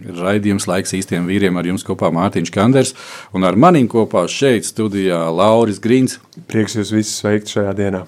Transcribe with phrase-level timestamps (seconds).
[0.00, 2.94] Raidījums laiks īstiem vīriem ar jums kopā Mārtiņš Kanders
[3.36, 6.18] un ar manim kopā šeit studijā Lauris Grīns.
[6.48, 8.04] Prieks jūs visus sveikt šajā dienā.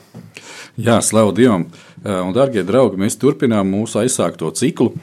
[0.80, 1.66] Jā, slavu Dievam!
[2.02, 4.94] Un, darbie draugi, mēs turpinām mūsu aizsākto ciklu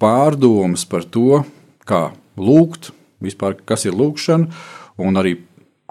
[0.00, 1.42] pārdomas par to,
[1.86, 2.08] kā
[2.40, 2.90] lūgt,
[3.22, 4.48] vispār kas ir lūgšana,
[5.02, 5.36] un arī,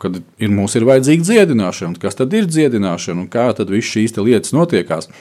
[0.02, 4.18] kad ir, mums ir vajadzīga dziedināšana, kas tad ir dziedināšana un kā tad viss šīs
[4.20, 5.12] lietas notiekās.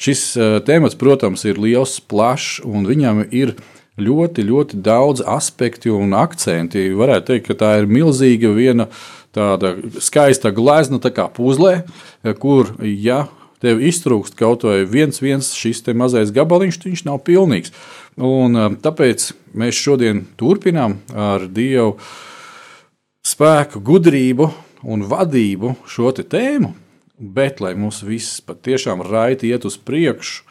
[0.00, 3.56] Šis uh, temats, protams, ir liels, plašs, un viņam ir
[4.02, 6.88] ļoti, ļoti daudz aspektu un akcenti.
[6.96, 8.88] Varētu teikt, ka tā ir milzīga viena
[9.36, 11.82] tāda skaista glezna, tā kā puzlē,
[12.42, 13.26] kur, ja
[13.60, 17.74] tev iztrūkst kaut vai viens, viens šis mazais gabaliņš, viņš nav pilnīgs.
[18.20, 21.96] Un, tāpēc mēs šodien turpinām ar Dievu
[23.26, 24.50] spēku, gudrību
[24.88, 26.74] un vadību šo tēmu.
[27.20, 30.46] Bet, lai mums viss patiešām raiti iet uz priekšu,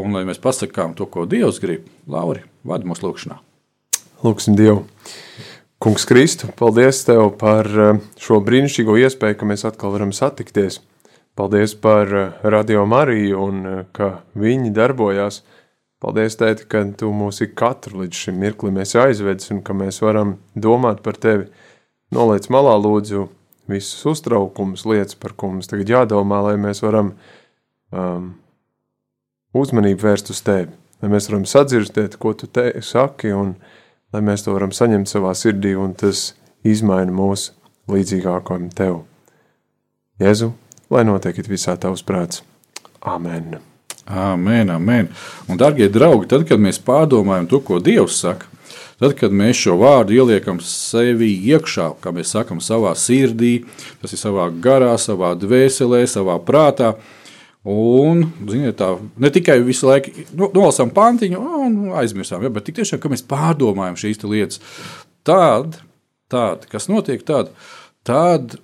[0.00, 3.38] un lai mēs pasakām to, ko Dievs grib, Lauri, vadi mūsu lūgšanā.
[4.24, 4.84] Lūksim Dievu.
[5.82, 7.68] Kungs Kristu, paldies Tev par
[8.16, 10.80] šo brīnišķīgo iespēju, ka mēs atkal varam satikties.
[11.36, 12.08] Paldies par
[12.40, 13.58] Radio Mariju un
[13.92, 15.42] ka viņi darbojās.
[16.00, 20.00] Paldies, Tēti, ka Tu mūs ik katru līdz šim mirklim esi aizvedis un ka mēs
[20.04, 21.50] varam domāt par Tevi.
[22.12, 23.26] Noliec malā lūdzu
[23.68, 27.12] visus uztraukumus, lietas, par ko mums tagad jādomā, lai mēs varam
[27.92, 28.32] um,
[29.56, 30.72] uzmanību vērst uz Tevi.
[31.02, 33.54] Lai mēs varam sadzirdēt, ko Tu te saki un
[34.12, 36.32] lai mēs to varam saņemt savā sirdī un tas
[36.64, 37.50] izmaina mūs
[37.92, 39.02] līdzīgākam Tev.
[40.22, 40.52] Jēzu,
[40.90, 42.42] lai notiek visā Tavs prāts.
[43.06, 43.58] Amen.
[44.06, 45.08] Amen, amen.
[45.48, 48.46] Un, darbie draugi, tad, kad mēs pārdomājam to, ko Dievs saka,
[49.02, 53.64] tad, kad mēs šo vārdu ieliekam sevi iekšā, kā mēs sakām, savā sirdī,
[54.02, 56.94] tas ir savā garā, savā dvēselē, savā prātā.
[57.66, 63.00] Un, ziniet, tā ne tikai visu laiku nu, nolasām pantiņu un aizmirsām, ja, bet tiešām,
[63.02, 64.60] kad mēs pārdomājam šīs lietas,
[65.26, 65.80] tad,
[66.30, 67.50] tad kas notiek tad,
[68.06, 68.54] tad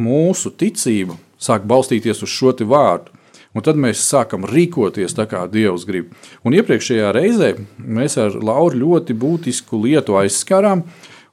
[0.00, 3.16] mūsu ticība sāk balstīties uz šo vārdu.
[3.50, 6.12] Un tad mēs sākam rīkoties tā, kā Dievs grib.
[6.46, 7.48] Un iepriekšējā reizē
[7.82, 10.84] mēs ar Lauru ļoti būtisku lietu aizskarām,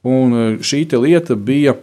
[0.08, 1.76] un šī lieta bija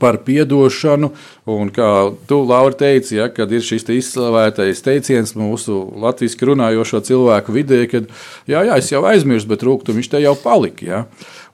[0.00, 1.10] par atdošanu.
[1.46, 1.88] Un kā
[2.28, 7.84] tu, Laura, teici, ja, kad ir šis te izslavētais teiciens mūsu latviešu runājošo cilvēku vidē,
[7.90, 8.08] kad
[8.50, 10.86] jā, jā, es jau aizmirsu, bet rūkstoši te jau palika.
[10.86, 11.02] Ja.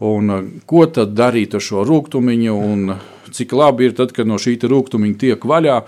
[0.01, 2.95] Un, ko tad darīt ar šo rūkstošu, un
[3.35, 5.83] cik labi ir tad, kad no šī rūkstoša tiek vaļā?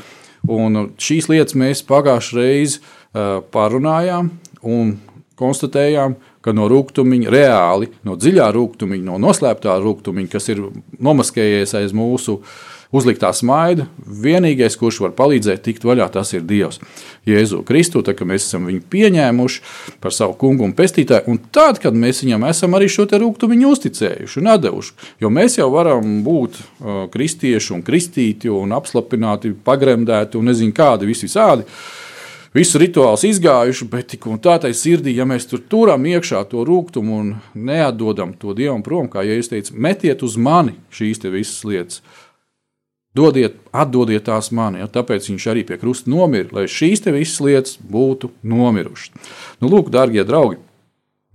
[0.50, 4.32] Un šīs lietas mēs pagājušajā reizē uh, parunājām
[4.66, 4.96] un
[5.38, 10.66] konstatējām, ka no rūkstoša, reāli no dziļā rūkstoša, no noslēptā rūkstoša, kas ir
[10.98, 12.40] nomaskējies aiz mūsu
[12.92, 16.76] uzliktā smaida, vienīgais, kurš var palīdzēt tikt vaļā, tas ir Dievs.
[17.28, 19.62] Jēzu Kristu, tā kā mēs esam viņu pieņēmuši
[20.02, 24.42] par savu kungu un pestītāju, un tad, kad mēs viņam esam arī šo rūkstošu uzticējuši
[24.42, 24.94] un devuši,
[25.24, 31.08] jo mēs jau varam būt uh, kristieši un kristīti un apslapināti, pagremdēti un nezinu kādi,
[31.08, 31.64] visi visādi
[32.56, 36.64] visu rituālus izgājuši, bet tik un tā tai sirdī, ja mēs tur turam iekšā to
[36.68, 41.62] rūkumu un neatdodam to dievam prom, kā ja es teicu, metiet uz mani šīs visas
[41.68, 42.02] lietas.
[43.12, 47.74] Dodiet, atdodiet tās man, ja, tāpēc viņš arī pie krusta nomira, lai šīs visas lietas
[47.76, 49.12] būtu nomirušas.
[49.60, 50.62] Nu, lūk, darbie draugi,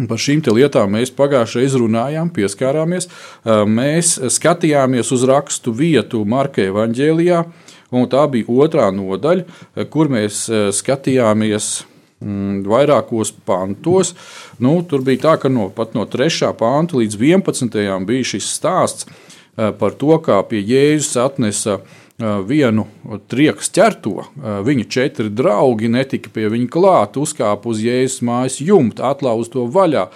[0.06, 3.08] Par šīm lietām mēs pagājušajā izrunājām, pieskārāmies.
[3.66, 7.40] Mēs skatījāmies uz rakstu vietu Marka Evanģēlijā,
[7.92, 10.46] un tā bija otrā nodaļa, kur mēs
[10.80, 11.70] skatījāmies
[12.24, 14.14] mm, vairākos pantos.
[14.64, 16.52] Nu, tur bija tā, ka no, no 3.
[16.58, 17.80] panta līdz 11.
[18.08, 19.08] bija šis stāsts
[19.58, 21.80] par to, kā pie Jēzus atnesa
[22.18, 22.88] vienu
[23.30, 24.26] triekas ķerto.
[24.66, 30.08] Viņa četri draugi netika pie viņa klāt, uzkāpa uz Jēzus mājas jumta, atlauza to vaļā.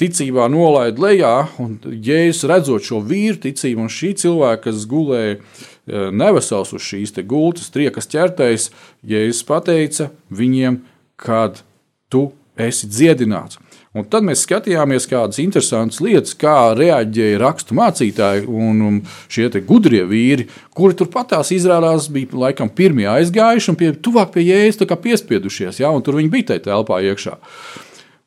[0.00, 5.40] Ticībā nolaida lejā, un Jēzus redzot šo vīru ticību, un šī cilvēka, kas gulēja
[5.86, 8.70] nevesels uz šīs gultas, triekas ķertais,
[9.06, 10.82] Jēzus pateica viņiem,
[11.20, 11.62] kad
[12.10, 12.30] tu
[12.60, 13.58] esi dziedināts.
[13.90, 20.04] Un tad mēs skatījāmies kādas interesantas lietas, kā reaģēja rakstu mācītāji un um, šie gudrie
[20.06, 20.46] vīri,
[20.78, 25.90] kuri turpat tās izrādās bija laikam pirmie aizgājuši un pie, tuvāk pie jēzus piespiedušies, ja,
[25.90, 27.34] un tur viņi bija tajā telpā iekšā.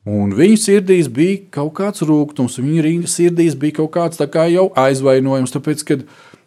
[0.04, 5.56] Un viņu sirdīs bija kaut kāds rūkums, viņu sirdīs bija kaut kāds kā jau aizvainojums,
[5.56, 6.02] tāpēc, ka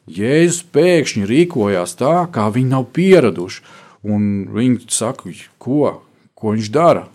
[0.07, 3.63] Jēzus pēkšņi rīkojās tā, kā viņi nav pieraduši.
[4.07, 5.97] Viņi saka, ko,
[6.39, 7.09] ko viņš dara?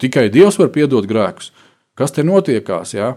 [0.00, 1.50] Tikai Dievs var piedot grēkus.
[1.96, 2.94] Kas te notiekās?
[2.96, 3.14] Ja?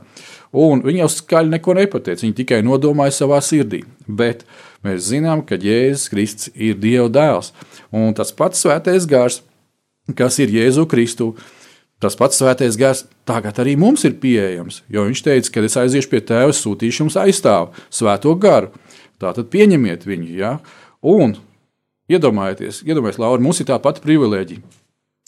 [0.51, 2.25] Viņi jau skaļi neko nepateica.
[2.25, 3.83] Viņi tikai nodomāja savā sirdī.
[4.07, 4.43] Bet
[4.83, 7.53] mēs zinām, ka Jēzus Kristus ir Dieva dēls.
[7.95, 9.41] Un tas pats svētais gars,
[10.15, 11.33] kas ir Jēzu Kristu,
[12.03, 14.81] tas pats svētais gars tagad arī mums ir pieejams.
[14.91, 18.71] Jo viņš teica, ka es aiziešu pie tēva, sūtīšu jums aizstāvu svēto garu.
[19.19, 20.33] Tātad pieņemiet viņu.
[20.39, 20.57] Ja?
[21.05, 21.37] Un
[22.11, 24.79] iedomājieties, iedomājieties Laura, mums ir tā pati privilēģija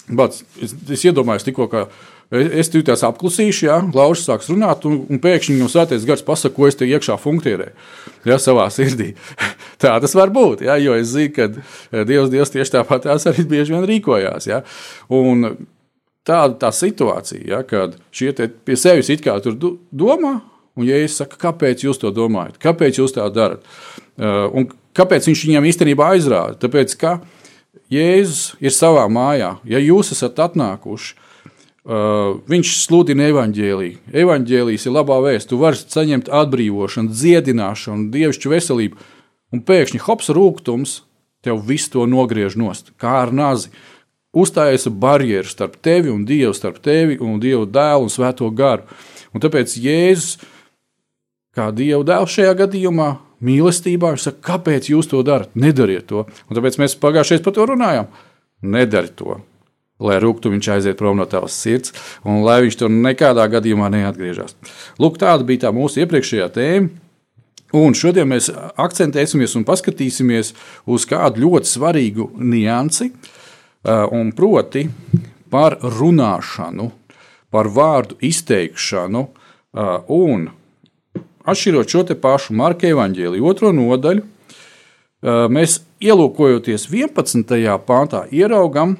[0.10, 1.86] Bats, es, es iedomājos, tikko, ka
[2.32, 6.56] es tur tās apklusīšu, ja Lauris sāks runāt, un, un pēkšņi no svētais gars pasakā,
[6.56, 7.76] ko es te iekšā funkcionēju,
[8.28, 9.12] ja savā sirdī.
[9.82, 13.48] Tā tas var būt, ja, jo es zinu, ka eh, Dievs, Dievs tieši tāpat arī
[13.54, 14.50] bieži vien rīkojās.
[14.50, 14.62] Ja,
[15.14, 15.54] un
[16.28, 18.34] tāda tā situācija, ja, kad šie
[18.66, 19.58] pie sevis it kā tur
[19.92, 20.40] domā,
[20.79, 23.65] un ja es saku, kāpēc jūs to domājat, kāpēc jūs tā darat,
[24.18, 26.59] uh, un kāpēc viņš viņiem īstenībā aizrāda?
[26.62, 27.19] Tāpēc, ka,
[27.91, 29.57] Jēzus ir savā mājā.
[29.68, 34.00] Ja jūs esat atnākuši, uh, viņš sludina evaņģēlīju.
[34.23, 35.50] Evaņģēlījis ir labā vēsts.
[35.51, 39.07] Tu vari saņemt atbrīvošanu, dziedināšanu, dievišķu veselību,
[39.51, 41.01] un pēkšņi hops rūkums
[41.44, 43.71] tev visu to nogriež nost, kā ar nazi.
[44.31, 48.85] Uzstājas barjeras starp tevi un Dievu, starp tevi un Dievu dēlu un svēto garu.
[49.35, 50.38] Un tāpēc Jēzus,
[51.56, 53.09] kā Dieva dēls šajā gadījumā,
[53.45, 54.13] mīlestībā.
[54.15, 55.53] Viņš saka, kāpēc jūs to darat?
[55.59, 56.25] Nedariet to.
[56.48, 58.12] Un tāpēc mēs pagājušajā par to runājām.
[58.62, 59.39] Nedari to.
[60.01, 61.94] Lai rūktu viņš aiziet prom no tavas sirds,
[62.25, 64.56] un lai viņš tur nekādā gadījumā neatgriežas.
[65.01, 66.89] Lūk, tāda bija tā mūsu iepriekšējā tēma.
[67.77, 70.50] Un šodien mēs akcentēsimies un paskatīsimies
[70.92, 73.07] uz kādu ļoti svarīgu niansi,
[73.88, 74.89] un proti
[75.54, 76.89] par runāšanu,
[77.54, 79.24] par vārdu izteikšanu
[80.12, 80.50] un
[81.46, 84.26] atšķirot šo pašu Marka evaņģēliju otro nodaļu,
[85.54, 87.56] mēs ielūkojoties 11.
[87.86, 88.98] pāntā, ieraugam,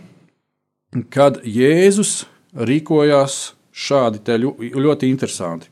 [1.10, 4.40] kad Jēzus rīkojās šādi
[4.76, 5.70] ļoti interesanti.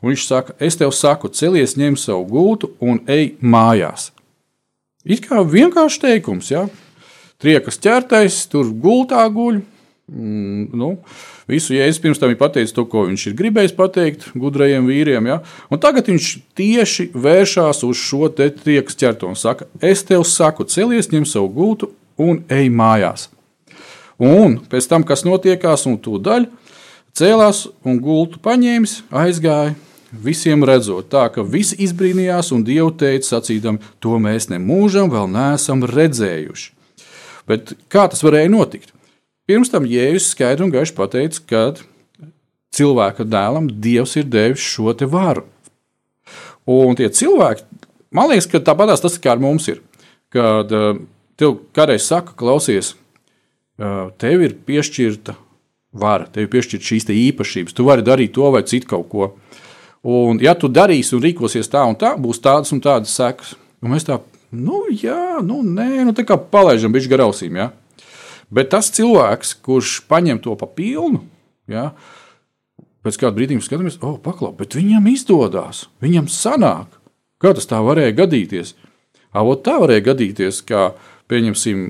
[0.00, 4.10] Un viņš saka, es tev saku, celies, ņem savu gultu un ej mājās.
[5.04, 6.66] It kā vienkāršs teikums, ja?
[7.40, 9.60] Triekas ķertais, tur gultā guļ.
[10.10, 10.88] Mm, nu,
[11.50, 15.28] Visu jēzus pirms tam ir pateicis to, ko viņš ir gribējis pateikt gudrajiem vīriem.
[15.30, 15.36] Ja?
[15.70, 21.12] Un tagad viņš tieši vēršas uz šo triekas ķertu un saka, es tev saku, celies,
[21.14, 23.28] ņem savu gultu un ej mājās.
[24.18, 26.50] Un pēc tam, kas notiekās, un tūdaļ
[27.16, 29.76] cēlās un gultu paņēmis, aizgāja.
[30.10, 35.86] Visiem redzot, tā ka visi izbrīnījās, un Dievu teica, sacīdami, to mēs nemūžam vēl neesam
[35.86, 36.72] redzējuši.
[37.46, 38.90] Bet kā tas varēja notikt?
[39.50, 41.60] Pirms tam Jēzus skaidri un gaiši pateica, ka
[42.76, 45.42] cilvēka dēlam Dievs ir devis šo varu.
[46.70, 47.64] Un tie cilvēki,
[48.14, 49.80] man liekas, ka tāpatās tas kā ar mums ir.
[50.30, 51.00] Kad uh,
[51.34, 52.92] tev kādreiz saka, klausies,
[53.82, 55.34] uh, tev ir piešķirta
[55.98, 59.32] vara, tev ir piešķirta šīs īpašības, tu vari darīt to vai citu kaut ko.
[60.06, 63.56] Un, ja tu darīsi un rīkosies tā un tā, būs tādas un tādas sekas.
[63.82, 64.22] Un mēs tā,
[64.54, 67.58] nu, jā, nu, nē, nu, tā kā palaidām bišķi garausīm.
[67.64, 67.72] Ja?
[68.50, 71.22] Bet tas cilvēks, kurš paņem to pa pilnu,
[71.70, 71.90] ja,
[73.06, 76.98] pēc kāda brīdī skatāmies, oh, paklaus, bet viņam izdodas, viņam sanāk.
[77.40, 78.74] Kā tas tā varēja gadīties?
[79.32, 80.90] Avot tā varēja gadīties, ka,
[81.30, 81.86] pieņemsim,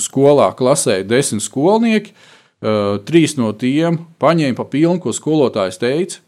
[0.00, 6.20] skolā klasē desmit skolnieki, uh, trīs no tiem paņēma pa pilnu, ko skolotājs teica,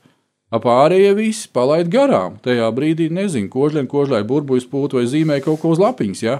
[0.62, 2.36] Pārējie visi palaid garām.
[2.44, 6.22] Tajā brīdī nezinu, kožļiem, kožļai burbuļs pūta vai zīmē kaut ko uz lapiņas.
[6.22, 6.38] Ja?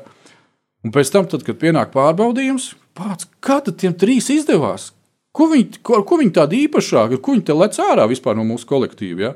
[0.85, 4.93] Un pēc tam, tad, kad pienāk pārbaudījums, pats, kā tad tiem trīs izdevās?
[5.35, 8.69] Ko viņi, ko, ko viņi tādi īpašāki, ko viņi te lec ārā vispār no mūsu
[8.71, 9.29] kolektīva?
[9.29, 9.33] Ja?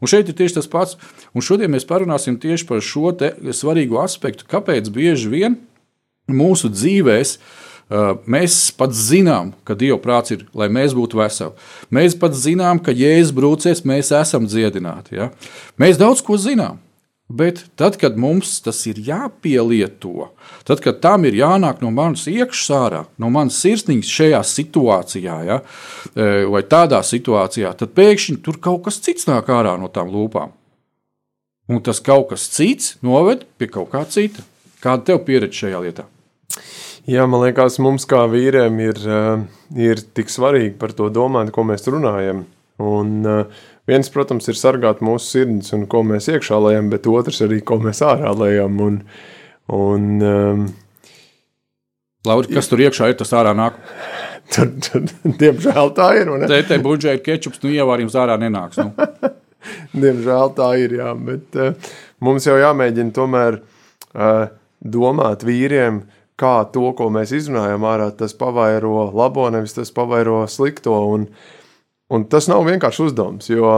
[0.00, 0.96] Un šeit ir tieši tas pats.
[1.36, 3.12] Un šodien mēs parunāsim tieši par šo
[3.56, 5.58] svarīgo aspektu, kāpēc bieži vien
[6.32, 7.36] mūsu dzīvēm
[8.26, 11.54] mēs pat zinām, ka Dieva prāts ir, lai mēs būtu veseli.
[11.94, 15.20] Mēs pat zinām, ka Jēzus brūcēs, mēs esam dziedināti.
[15.20, 15.30] Ja?
[15.78, 16.80] Mēs daudz ko zinām.
[17.28, 20.28] Bet tad, kad mums tas ir jāpielieto,
[20.62, 25.56] tad, kad tam ir jānāk no manas iekšsārā, no manas sirsniņas šajā situācijā, ja,
[26.14, 30.54] e, vai tādā situācijā, tad pēkšņi tur kaut kas cits nāk ārā no tām lūpām.
[31.68, 34.44] un tas kaut kas cits noved pie kaut kā cita.
[34.78, 36.04] Kāda tev pieredze šajā lietā?
[37.10, 39.42] Jā, man liekas, mums kā vīriem ir, eh,
[39.74, 42.44] ir tik svarīgi par to domāt, ko mēs runājam.
[42.78, 43.44] Un eh,
[43.90, 47.78] viens, protams, ir sargāt mūsu sirdis un ko mēs iekšā lejam, bet otrs arī, ko
[47.82, 48.80] mēs ārā lejam.
[48.82, 48.98] Un,
[49.72, 50.66] un, um,
[52.26, 53.78] Lauri, kas tur iekšā ir, tas ārā nāk.
[54.46, 55.02] Tur, tur,
[55.40, 56.28] diemžēl tā ir.
[56.84, 58.78] buļģē ir kečups, nu ievārījums ārā nenāks.
[58.78, 58.92] Nu.
[60.04, 60.94] Diemžēl tā ir.
[61.00, 61.90] Jā, bet uh,
[62.22, 64.44] mums jau jāmēģina tomēr uh,
[64.86, 66.04] domāt vīriem,
[66.38, 70.94] kā to, ko mēs izrunājam ārā, tas pavairo labo, nevis tas pavairo slikto.
[71.16, 71.26] Un,
[72.12, 73.72] un tas nav vienkārši uzdevums, jo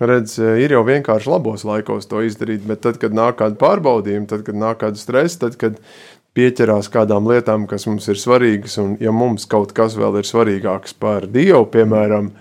[0.00, 4.42] redz, ir jau vienkārši labos laikos to izdarīt, bet tad, kad nāk kāda pārbaudījuma, tad,
[4.46, 5.78] kad nāk kāda stresa, tad, kad
[6.34, 10.96] pieķerās kādām lietām, kas mums ir svarīgas, un ja mums kaut kas vēl ir svarīgāks
[10.98, 12.32] par Dievu, piemēram,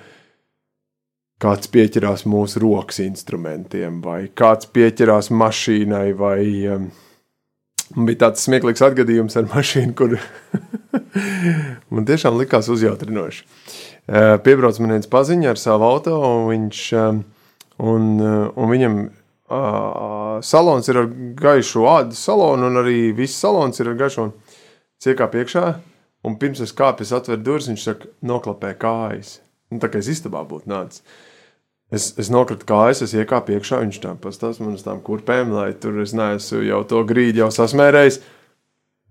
[1.44, 6.39] kāds pieķerās mūsu rokas instrumentiem, vai kāds pieķerās mašīnai, vai
[6.74, 6.88] um,
[8.08, 10.18] bija tāds smieklīgs atgadījums ar mašīnu, kur
[11.94, 13.46] man tiešām likās uzjautrinoši.
[14.03, 17.22] Uh, Piebrauc man viens paziņa ar savu auto, un, viņš, um,
[17.79, 21.07] un, uh, un viņam uh, salons ir ar
[21.39, 24.27] gaišu ādas salonu, un arī viss salons ir ar gaišu.
[25.03, 25.65] Ciekā piekšā,
[26.27, 29.38] un pirms es kāpu, es atveru durvis, viņš saka, noklapē kājas.
[29.72, 31.03] Nu, tā kā es istabā būtu nācis.
[31.93, 35.72] Es, es nokritu kājas, es iekāpu iekšā, viņš tam pastāstīja man uz tām kurpēm, lai
[35.77, 38.19] tur es neesmu jau to grīdu jau sasmērējis.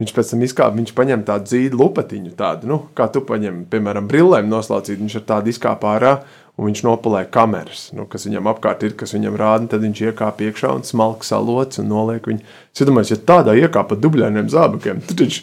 [0.02, 4.08] Viņš pēc tam izkāpa, viņš paņem tādu dzīdu lupatiņu, tādu, nu, kā tu paņem, piemēram,
[4.10, 6.12] brillēm noslaucīt, viņš ar tādu izkāpa ārā,
[6.58, 10.48] un viņš nopulē kameras, nu, kas viņam apkārt ir, kas viņam rāda, tad viņš iekāpa
[10.48, 12.42] iekšā un smalki salots un noliek viņu.
[12.74, 15.38] Es domāju, ja tādā iekāpa dubļainiem zābakiem, tad viņš...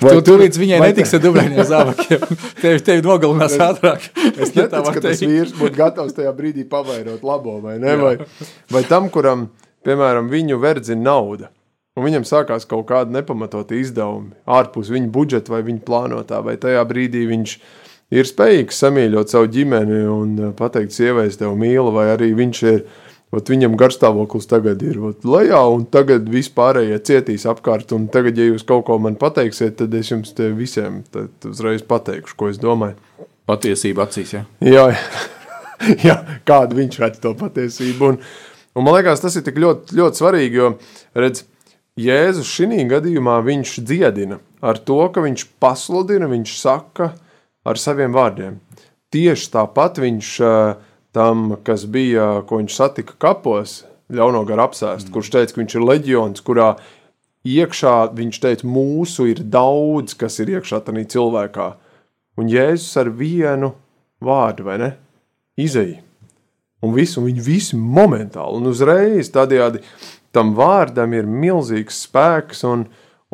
[0.00, 2.22] Tu tur līdz viņai netiks ar dubļainiem zābakiem.
[2.62, 4.06] Tevi, tevi nogalinās ātrāk.
[4.32, 7.96] Es neticu, ka tas vīrs būtu gatavs tajā brīdī pavairot labo, vai ne?
[8.00, 8.14] Vai,
[8.72, 9.48] vai tam, kuram,
[9.84, 11.50] piemēram, viņu verdzina nauda,
[11.98, 16.82] un viņam sākās kaut kāda nepamatota izdevumi ārpus viņa budžeta vai viņa plānotā, vai tajā
[16.88, 17.56] brīdī viņš
[18.14, 22.62] ir spējīgs samīļot savu ģimeni un eh, pateikt sievai, es tevi mīlu, vai arī viņš
[22.70, 22.84] ir,
[23.34, 28.50] ot, viņam garstāvoklis tagad ir ot, lejā, un tagad vispārējie cietīs apkārt, un tagad, ja
[28.50, 31.02] jūs kaut ko man pateiksiet, tad es jums te visiem
[31.46, 32.98] uzreiz pateikšu, ko es domāju.
[33.50, 34.44] Patiesība acīs, ja?
[34.62, 34.84] Jā,
[36.06, 36.16] jā,
[36.46, 38.12] kādu viņš redz to patiesību.
[38.12, 38.18] Un,
[38.78, 40.68] un man liekas, tas ir tik ļoti, ļoti svarīgi, jo
[41.18, 41.42] redz,
[42.00, 47.12] Jēzus šī gadījumā viņš dziedina ar to, ka viņš pasludina, viņš saka
[47.66, 48.60] ar saviem vārdiem.
[49.10, 50.74] Tieši tāpat viņš eh,
[51.16, 53.80] tam, kas bija, ko viņš satika kapos,
[54.10, 55.14] ļauno garu apsēst, mm.
[55.14, 56.70] kurš teica, ka viņš ir leģions, kurā
[57.46, 61.72] iekšā viņš teica, mūsu ir daudz, kas ir iekšā tajā cilvēkā.
[62.40, 63.74] Un Jēzus ar vienu
[64.24, 64.92] vārdu, vai ne?
[65.60, 66.00] Izēja.
[66.80, 69.82] Un visu, un viņi visi momentāli un uzreiz tādējādi
[70.34, 72.84] tam vārdam ir milzīgs spēks, un,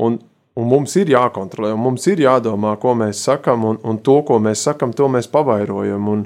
[0.00, 0.18] un,
[0.56, 4.38] un mums ir jākontrolē, un mums ir jādomā, ko mēs sakam, un, un to, ko
[4.42, 6.08] mēs sakam, to mēs pavairojam.
[6.12, 6.24] Un,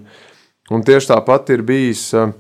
[0.71, 2.35] un tieši tāpat ir bijis eh,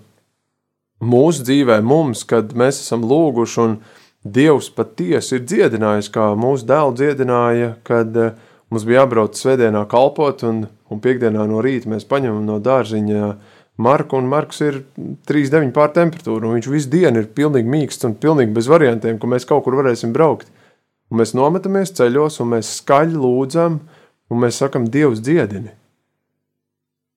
[1.02, 3.80] mūsu dzīvē, mums, kad mēs esam lūguši, un
[4.20, 8.34] Dievs patiesi ir dziedinājis, kā mūsu dēlu dziedināja, kad uh,
[8.70, 13.30] mums bija jābrauc svētdienā kalpot, un, un piekdienā no rīta mēs paņemam no dārziņa
[13.80, 14.82] Marku, un Marks ir
[15.28, 19.30] 3,9 pār temperatūru, un viņš visu dienu ir pilnīgi mīksts un pilnīgi bez variantiem, ka
[19.30, 20.50] mēs kaut kur varēsim braukt.
[21.10, 23.80] Un mēs nometamies ceļos, un mēs skaļi lūdzam,
[24.30, 25.72] un mēs sakam, Dievs dziedini.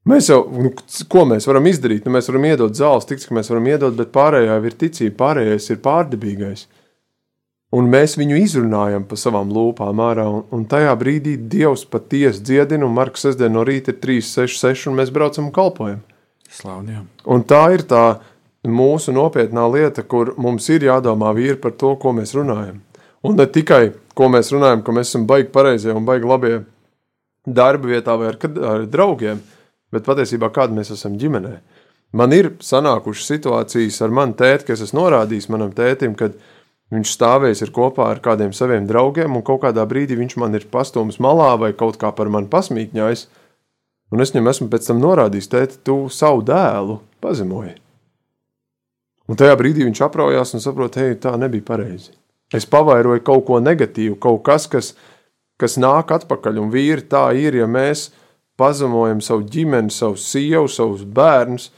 [0.10, 0.74] Mēs jau, nu,
[1.08, 2.04] ko mēs varam izdarīt?
[2.04, 5.70] Nu, mēs varam iedot zāles, tik cik mēs varam iedot, bet pārējā ir ticība, pārējais
[5.72, 6.66] ir pārdabīgais.
[7.74, 12.86] Un mēs viņu izrunājam pa savām lūpām ārā, un, un tajā brīdī Dievs patiesi dziedina,
[12.86, 16.04] un Marks sestdien no rīta ir 3, 6, 6, un mēs braucam un kalpojam.
[16.54, 17.08] Slaudījām.
[17.34, 18.04] Un tā ir tā
[18.68, 22.80] mūsu nopietnā lieta, kur mums ir jādomā vīri par to, ko mēs runājam.
[23.24, 26.58] Un ne tikai, ko mēs runājam, ka mēs esam baigi pareizie un baigi labie
[27.48, 29.42] darba vietā vai ar, ar draugiem,
[29.92, 31.58] bet patiesībā kāda mēs esam ģimenē.
[32.14, 36.36] Man ir sanākušas situācijas ar manu tēti, kas es norādījis manam tētim, kad
[36.94, 40.68] viņš stāvējis ir kopā ar kādiem saviem draugiem, un kaut kādā brīdī viņš man ir
[40.72, 43.26] pastūmis malā vai kaut kā par mani pasmīkņājis,
[44.14, 47.76] un es viņam esmu pēc tam norādījis, tēti, tu savu dēlu pazemoji.
[49.30, 52.12] Un tajā brīdī viņš apraujās un saprot, hei, tā nebija pareizi.
[52.54, 54.92] Es pavairoju kaut ko negatīvu, kaut kas, kas,
[55.58, 58.12] kas nāk atpakaļ, un vīri tā ir, ja mēs
[58.60, 61.72] pazemojam savu ģimeni, savu sievu, savus bērnus,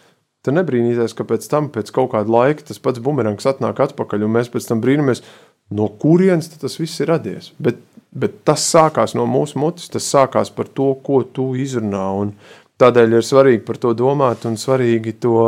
[0.43, 4.35] tad nebrīnīties, ka pēc tam, pēc kaut kāda laika, tas pats bumerangs atnāk atpakaļ, un
[4.35, 5.23] mēs pēc tam brīnamies,
[5.71, 7.51] no kurienes tas viss ir radies.
[7.57, 7.79] Bet,
[8.11, 12.35] bet tas sākās no mūsu mutes, tas sākās par to, ko tu izrunā, un
[12.81, 15.39] tādēļ ir svarīgi par to domāt, un svarīgi to,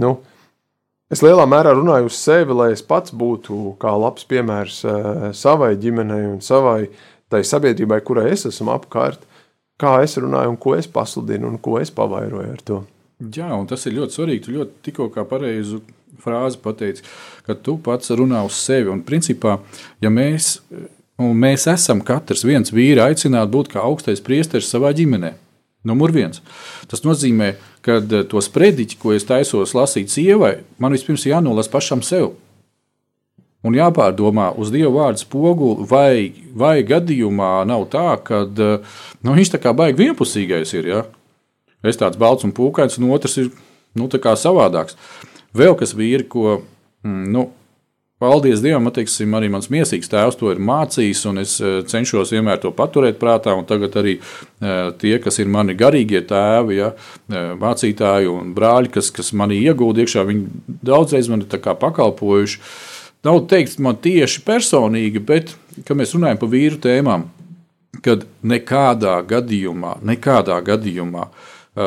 [0.00, 0.18] nu,
[1.10, 5.72] Es lielā mērā runāju uz sevi, lai es pats būtu kā labs piemērs uh, savai
[5.82, 6.84] ģimenei un savai
[7.30, 9.24] tai sabiedrībai, kurai es esmu apkārt,
[9.80, 12.78] kā es runāju un ko es pasludinu un ko es pavairoju ar to.
[13.20, 14.44] Jā, un tas ir ļoti svarīgi.
[14.44, 15.82] Tu ļoti tikko kā pareizu
[16.22, 17.06] frāzi pateici,
[17.46, 18.90] ka tu pats runā uz sevi.
[18.92, 19.58] Un principā,
[20.04, 20.58] ja mēs,
[21.18, 25.34] mēs esam katrs viens vīri aicināti būt kā augstais priesteris savā ģimenē,
[25.88, 26.44] numur viens.
[26.90, 31.72] Tas nozīmē, ka kad eh, tos prediķus, ko es taisos lasīt sievai, man vispirms jānolasa
[31.72, 32.34] pašam sev.
[33.64, 36.12] Un jāpārdomā uz Dieva vārdu spoguli, vai,
[36.56, 40.92] vai gadījumā nav tā, ka eh, nu, viņš tā kā baigi vienpusīgais ir.
[40.94, 41.02] Ja?
[41.84, 43.50] Es tāds balts un pūkains, un otrs ir
[43.96, 44.96] nu, savādāks.
[45.56, 47.48] Vēl kas vīri, ko mm, nu,
[48.20, 52.58] Paldies Dievam, teiksim, arī mans mīlīgais tēvs to ir mācījis, un es eh, cenšos vienmēr
[52.60, 53.54] to paturēt prātā.
[53.64, 59.08] Tagad arī eh, tie, kas ir mani garīgie tēvi, ja, eh, mācītāji un brāļi, kas,
[59.16, 62.60] kas manī iegūda iekšā, viņi daudzreiz man ir pakalpojuši.
[63.24, 65.54] Nav teikt man tieši personīgi, bet,
[65.88, 67.24] kad mēs runājam par vīru tēmām,
[68.04, 71.24] kad nekādā gadījumā, nekādā gadījumā,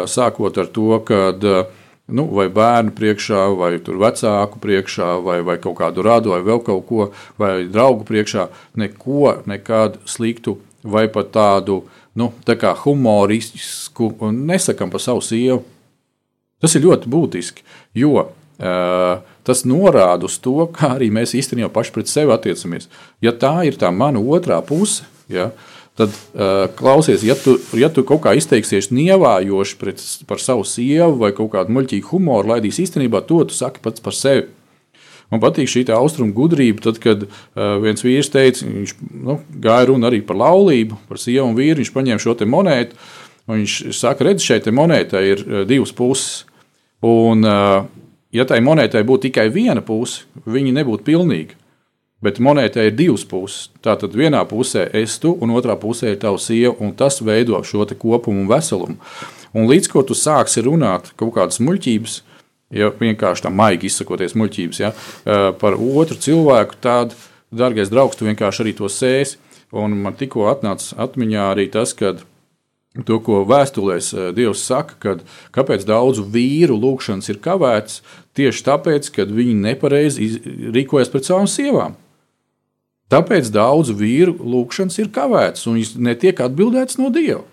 [0.09, 1.45] sākot ar to, kad
[2.11, 6.85] nu, vai bērnu priekšā, vai vecāku priekšā, vai, vai kaut kādu rādu, vai vēl kaut
[6.89, 11.83] ko, vai draugu priekšā, neko, nekādu sliktu, vai pat tādu
[12.19, 15.63] nu, tā kā humoristisku, nesakām par savu sievu.
[16.63, 17.63] Tas ir ļoti būtiski,
[17.99, 22.87] jo uh, tas norāda uz to, kā arī mēs īstenībā paši pret sevi attiecamies.
[23.23, 27.89] Ja tā ir tā mana otrā puse, ja, uh, tad uh, klausies, ja tu, ja
[27.93, 32.81] tu kaut kā izteiksies nievājoši pret, par savu sievu vai kaut kādu muļķīgu humoru, laidīs
[32.81, 34.49] īstenībā to tu saki pats par sevi.
[35.33, 38.95] Man patīk šī austrumu gudrība, tad, kad uh, viens vīrs teica, viņš
[39.25, 41.79] nu, gāja runa arī par laulību, par sievu un vīru.
[41.81, 42.99] Viņš paņēma šo monētu,
[43.47, 46.43] un viņš saka, redz, šeit monētai ir uh, divas puses.
[47.03, 47.85] Un, uh,
[48.33, 51.57] ja tai monētai būtu tikai viena puse, viņa nebūtu pilnīga.
[52.23, 53.67] Bet monētai ir divas puses.
[53.83, 57.83] Tātad vienā pusē es tu, un otrā pusē ir tava sieva, un tas veido šo
[57.99, 58.95] kopumu un veselumu.
[59.53, 62.15] Un līdz ko tu sāksi runāt kaut kādas muļķības,
[62.73, 64.93] ja vienkārši tā maigi izsakoties muļķības, ja,
[65.59, 67.17] par otru cilvēku, tad,
[67.53, 69.39] dārgais draugs, tu vienkārši arī to sēsi.
[69.73, 72.13] Un man tikko atnāca atmiņā arī tas, ka
[73.01, 75.23] to, ko vēstulēs Dievs saka, kad
[75.55, 78.03] kāpēc daudzu vīru lūgšanas ir kavētas,
[78.37, 80.29] tieši tāpēc, ka viņi nepareizi
[80.75, 81.97] rīkojas pret savām sievām.
[83.11, 87.43] Tāpēc daudzu vīru lūgšanas ir kavētas un netiek atbildētas no Dieva.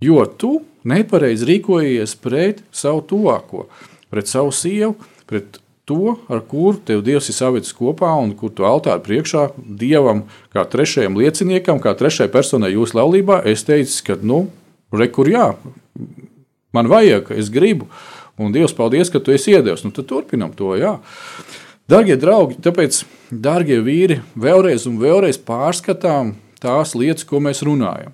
[0.00, 3.66] Jo tu nepareizi rīkojies pret savu tuvāko,
[4.12, 4.96] pret savu sievu,
[5.28, 5.60] pret
[5.90, 10.64] to, ar kuru tev Dievs ir savicis kopā un kur tu altāri priekšā Dievam, kā
[10.70, 14.44] trešajam lieciniekam, kā trešajai personai jūsu laulībā, es teicu, ka, nu,
[14.94, 15.48] rekur jā,
[16.76, 17.90] man vajag, es gribu,
[18.40, 19.84] un Dievs, paldies, ka tu esi iedevis.
[19.84, 20.96] Nu, tad turpinam to, jā.
[21.90, 23.00] Darbie draugi, tāpēc,
[23.34, 28.12] darbie vīri, vēlreiz un vēlreiz pārskatām tās lietas, ko mēs runājam.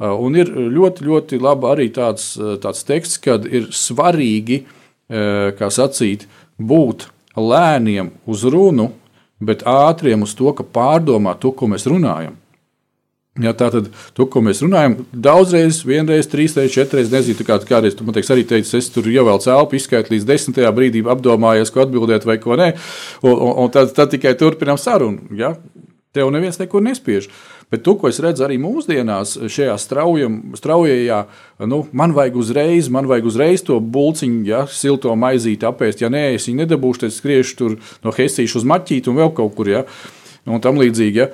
[0.00, 5.50] Uh, un ir ļoti, ļoti labi arī tāds, uh, tāds teksts, kad ir svarīgi, uh,
[5.58, 6.24] kā sacīt,
[6.56, 8.88] būt lēniem uz runu,
[9.36, 12.39] bet ātriem uz to, ka pārdomā to, ko mēs runājam.
[13.38, 18.02] Ja, tā tad, to, ko mēs runājam, daudzreiz, vienreiz, trīsreiz, četrreiz, nezinu, kā kādreiz tu
[18.02, 22.26] man teiks, arī teici, es tur ievēlu elpu, izskaitu līdz desmitajā brīdī, apdomājies, ko atbildēt
[22.26, 22.72] vai ko nē,
[23.22, 25.30] un, un, un tad, tad tikai turpinām sarunu.
[25.38, 25.54] Ja?
[26.10, 27.28] Tev neviens nekur nespiež.
[27.70, 31.20] Bet to, ko es redzu arī mūsdienās, šajā straujam, straujajā,
[31.70, 36.02] nu, man vajag uzreiz, man vajag uzreiz to buļciņu, ja, silto maizīti apēst.
[36.02, 39.54] Ja nē, es viņu nedabūšu, tad skriešu tur no Helsīšu uz maķīti un vēl kaut
[39.54, 39.70] kur.
[39.70, 39.84] Ja,
[40.50, 41.22] un tam līdzīgi.
[41.22, 41.30] Ja.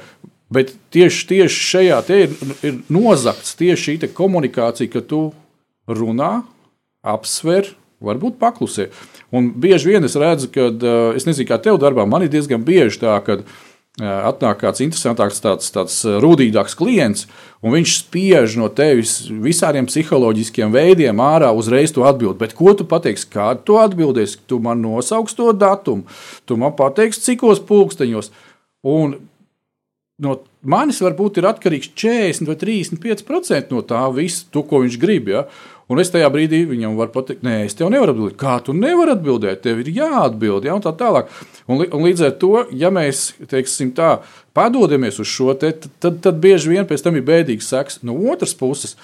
[0.53, 5.33] Bet tieši, tieši šajā ir, ir nozagts tieši šī komunikācija, ka tu
[5.91, 6.45] runā,
[7.03, 8.91] apsver, varbūt paklusē.
[9.35, 10.69] Un bieži vien es redzu, ka,
[11.19, 13.41] es nezinu, kā tev darbā, man ir diezgan bieži tā, ka
[13.97, 17.25] atnāk kāds interesantāks, tāds, tāds rūtīgāks klients,
[17.65, 22.43] un viņš spiež no tevis visādiem psiholoģiskiem veidiem ārā uzreiz to atbildēt.
[22.43, 24.43] Bet ko tu pateiksi, kādu to atbildēsi?
[24.47, 26.05] Tu man nosauks to datumu,
[26.45, 28.31] tu man pateiksi, cikos pulksteņos.
[28.87, 29.17] Un
[30.23, 35.29] no manis varbūt ir atkarīgs 40 vai 35% no tā visa, to, ko viņš grib.
[35.33, 35.45] Ja?
[35.93, 38.39] Un es tajā brīdī viņam varu pateikt, nē, es tev nevaru atbildēt.
[38.41, 39.63] Kā tu nevari atbildēt?
[39.63, 40.79] Tev ir jāatbild, ja?
[40.83, 41.31] tā tālāk.
[41.69, 44.17] Un, un līdz ar to, ja mēs teiksim, tā,
[44.57, 48.01] padodamies uz šo, te, tad, tad bieži vien pēc tam ir bēdīgs seks.
[48.07, 48.97] No otras puses,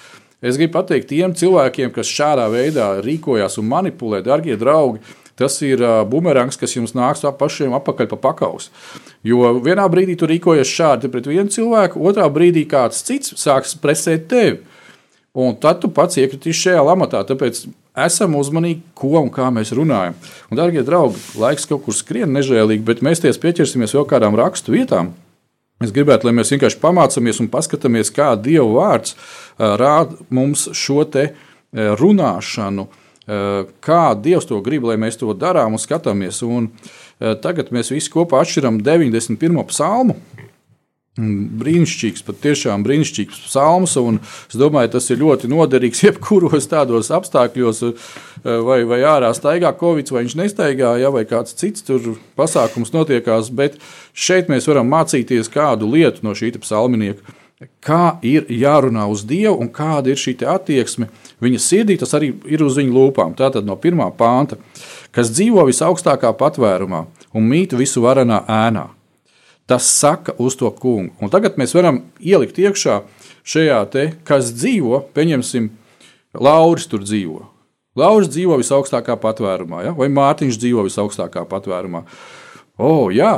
[0.43, 4.99] es gribu pateikt tiem cilvēkiem, kas šādā veidā rīkojās un manipulē, darbie draugi,
[5.39, 8.69] tas ir bumerangs, kas jums nāks pašiem apakaļ pa pakaus.
[9.25, 14.29] Jo vienā brīdī tu rīkojies šādi pret vienu cilvēku, otrā brīdī kāds cits sāks presēt
[14.31, 14.61] tevi.
[15.33, 17.23] Un tad tu pats iekritīsi šajā lamatā.
[17.25, 17.63] Tāpēc
[18.05, 20.13] esam uzmanīgi, ko un kā mēs runājam.
[20.51, 24.75] Un, darbie draugi, laiks kaut kur skrien nežēlīgi, bet mēs ties pieķersimies vēl kādām rakstu
[24.75, 25.15] vietām.
[25.81, 29.17] Es gribētu, lai mēs vienkārši pamācāmies un paskatāmies, kā Dieva vārds
[29.57, 31.01] rāda mums šo
[31.73, 32.85] runāšanu,
[33.27, 36.41] kā Dievs to grib, lai mēs to darām un skatāmies.
[36.43, 36.71] Un
[37.19, 39.63] tagad mēs visi kopā atšķiram 91.
[39.71, 40.17] psalmu.
[41.13, 47.83] Brīnišķīgs, patiešām brīnišķīgs psalms, un es domāju, tas ir ļoti noderīgs jebkuros tādos apstākļos,
[48.41, 53.53] vai, vai ārā staigā Covid, vai viņš nestaigā, ja, vai kāds cits tur pasākums notiekās,
[53.53, 53.77] bet
[54.17, 57.21] šeit mēs varam mācīties kādu lietu no šī psalminieka,
[57.83, 61.09] kā ir jārunā uz Dievu un kāda ir šī attieksme
[61.43, 63.37] viņa sirdī, tas arī ir uz viņa lūpām.
[63.37, 64.57] Tātad no pirmā pānta,
[65.11, 68.89] kas dzīvo visaugstākā patvērumā un mīt visu varenā ēnā
[69.65, 71.13] tas saka uz to kungu.
[71.21, 72.99] Un tagad mēs varam ielikt iekšā
[73.47, 75.69] šajā te, kas dzīvo, pieņemsim,
[76.33, 77.43] Lauris tur dzīvo.
[77.99, 79.91] Lauris dzīvo visaugstākā patvērumā, ja?
[79.93, 82.01] vai Mārtiņš dzīvo visaugstākā patvērumā.
[82.81, 83.35] O, jā,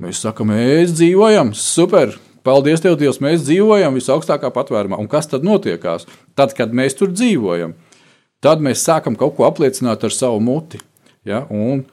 [0.00, 2.16] mēs sakām, mēs dzīvojam, super,
[2.48, 4.96] paldies Tev, Dievs, mēs dzīvojam visaugstākā patvērumā.
[4.96, 6.08] Un kas tad notiekās?
[6.38, 7.76] Tad, kad mēs tur dzīvojam,
[8.44, 10.80] tad mēs sākam kaut ko apliecināt ar savu muti.
[11.28, 11.44] Ja?
[11.52, 11.84] Un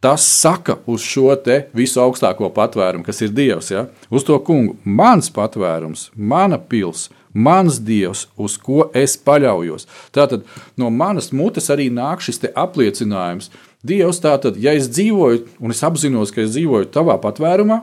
[0.00, 1.34] Tas saka uz šo
[1.76, 3.68] visu augstāko patvērumu, kas ir Dievs.
[3.70, 3.84] Ja?
[4.08, 4.78] Uz to kungu.
[4.84, 9.84] Mans patvērums, mana pils, mans Dievs, uz ko es paļaujos.
[10.10, 10.48] Tātad
[10.80, 13.50] no manas mutes arī nāk šis apliecinājums.
[13.84, 17.82] Dievs, tātad, ja es dzīvoju, un es apzinos, ka es dzīvoju tavā patvērumā,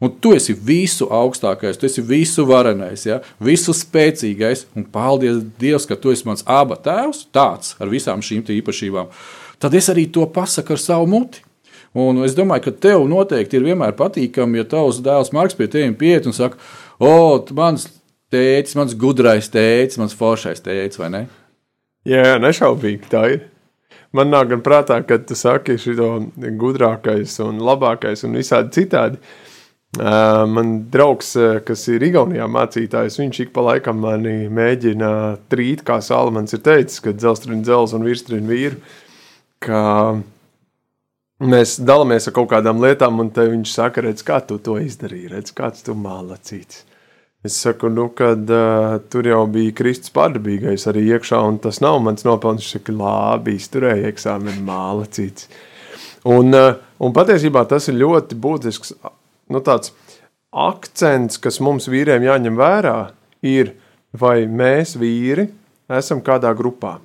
[0.00, 3.18] un tu esi visu augstākais, tu esi visu varenais, ja?
[3.42, 8.46] visu spēcīgais, un paldies Dievs, ka tu esi mans aba tēvs, tāds ar visām šīm
[8.58, 9.10] īpašībām,
[9.58, 11.44] tad es arī to pasaku ar savu muti.
[11.98, 15.96] Un es domāju, ka tev noteikti ir vienmēr patīkami, ja tavs dēls Marks pie tevis
[15.98, 16.60] pieiet un saka,
[17.00, 17.88] o, mans
[18.30, 21.22] tēcis, mans gudrais tēcis, mans foršais tēcis, vai ne?
[22.06, 23.40] Jā, nešaubīgi tā ir.
[24.14, 26.12] Man nāk prātā, ka tu saki šo
[26.60, 29.18] gudrākais un labākais un visādi citādi.
[29.18, 29.47] Uh,
[29.96, 31.30] man draugs,
[31.64, 35.12] kas ir Igaunijā mācītājs, viņš ik pa laikam mani mēģina
[35.48, 38.82] trīt, kā Salamans ir teicis, ka dzelzceļa dzelzs un virstrina vīru,
[39.64, 39.80] ka
[41.38, 45.52] Mēs dalāmies ar kaut kādām lietām, un viņš saka, redz, kā tu to izdarīji, redz,
[45.54, 46.80] kāds tu mālacīts.
[47.46, 52.00] Es saku, nu, kad uh, tur jau bija Kristus pārdabīgais arī iekšā, un tas nav
[52.02, 52.64] mans nopelns.
[52.64, 55.46] Viņš saka, labi, izturēja eksāmenu mālacīts.
[56.26, 58.96] Un, uh, un patiesībā tas ir ļoti būtisks
[59.52, 59.92] nu, tāds
[60.52, 62.96] akcents, kas mums vīriem jāņem vērā,
[63.44, 63.74] ir,
[64.12, 65.48] vai mēs vīri
[65.88, 66.98] esam kādā grupā.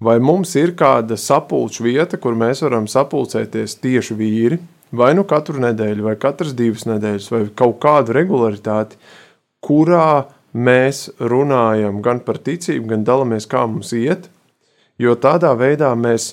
[0.00, 4.58] Vai mums ir kāda sapulču vieta, kur mēs varam sapulcēties tieši vīri,
[4.96, 8.96] vai nu katru nedēļu, vai katras divas nedēļas, vai kaut kādu regularitāti,
[9.60, 14.30] kurā mēs runājam gan par ticību, gan dalāmies, kā mums iet,
[14.98, 16.32] jo tādā veidā mēs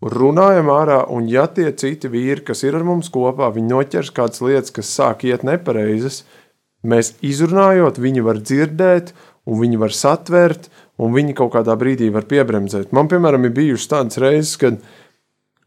[0.00, 4.40] runājam ārā, un ja tie citi vīri, kas ir ar mums kopā, viņi noķers kādas
[4.44, 6.22] lietas, kas sāk iet nepareizas,
[6.80, 9.12] mēs izrunājot, viņi var dzirdēt,
[9.50, 12.94] un viņi var satvert, un viņi kaut kādā brīdī var piebremzēt.
[12.96, 14.80] Man, piemēram, ir bijušas tādas reizes, kad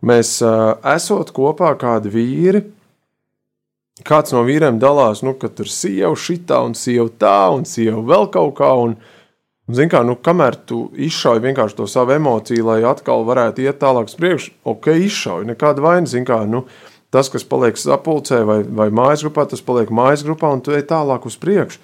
[0.01, 2.63] mēs esot kopā kādi vīri,
[4.07, 8.29] kāds no vīriem dalās, nu, ka tur sieva šitā un sieva tā un sieva vēl
[8.33, 8.71] kaut kā.
[8.81, 8.97] Un,
[9.71, 14.09] Zini, kā, nu, kamēr tu izšauj vienkārši to savu emociju, lai atkal varētu iet tālāk
[14.11, 16.09] uz priekšu, ok, izšauj, nekāda vaina.
[16.09, 16.65] Zini, kā, nu,
[17.15, 20.83] tas, kas paliek sapulcē vai, vai mājas grupā, tas paliek mājas grupā un tu ej
[20.89, 21.79] tālāk uz priekšu.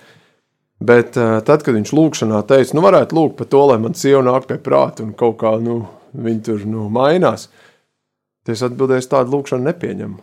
[0.84, 4.24] Bet uh, tad, kad viņš lūgšanā teica, nu, varētu lūgt par to, lai man sieva
[4.28, 5.82] nāk pie prāta un kaut kā nu,
[6.16, 7.48] viņi tur nu, mainās,
[8.44, 10.20] tad es atbildēju, tādu lūgšanu nepieņemu.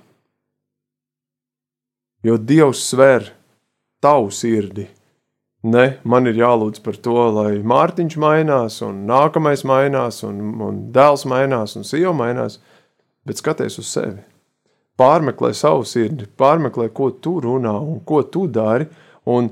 [2.27, 3.31] Jo Dievs sver
[4.03, 4.89] tavu sirdi.
[5.65, 11.25] Ne, man ir jālūdz par to, lai Mārtiņš mainās, un nākamais mainās, un, un dēls
[11.27, 12.61] mainās, un sieva mainās,
[13.27, 14.21] bet skaties uz sevi.
[15.01, 18.87] Pārmeklē savu sirdi, pārmeklē, ko tu runā un ko tu dari,
[19.29, 19.51] un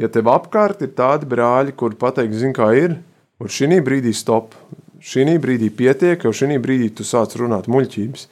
[0.00, 2.98] ja tev apkārt ir tādi brāļi, kuri pateiks, zini, kā ir,
[3.40, 4.54] un šī brīdī stop,
[5.00, 8.28] šī brīdī pietiek, jo šī brīdī tu sāc runāt muļķības.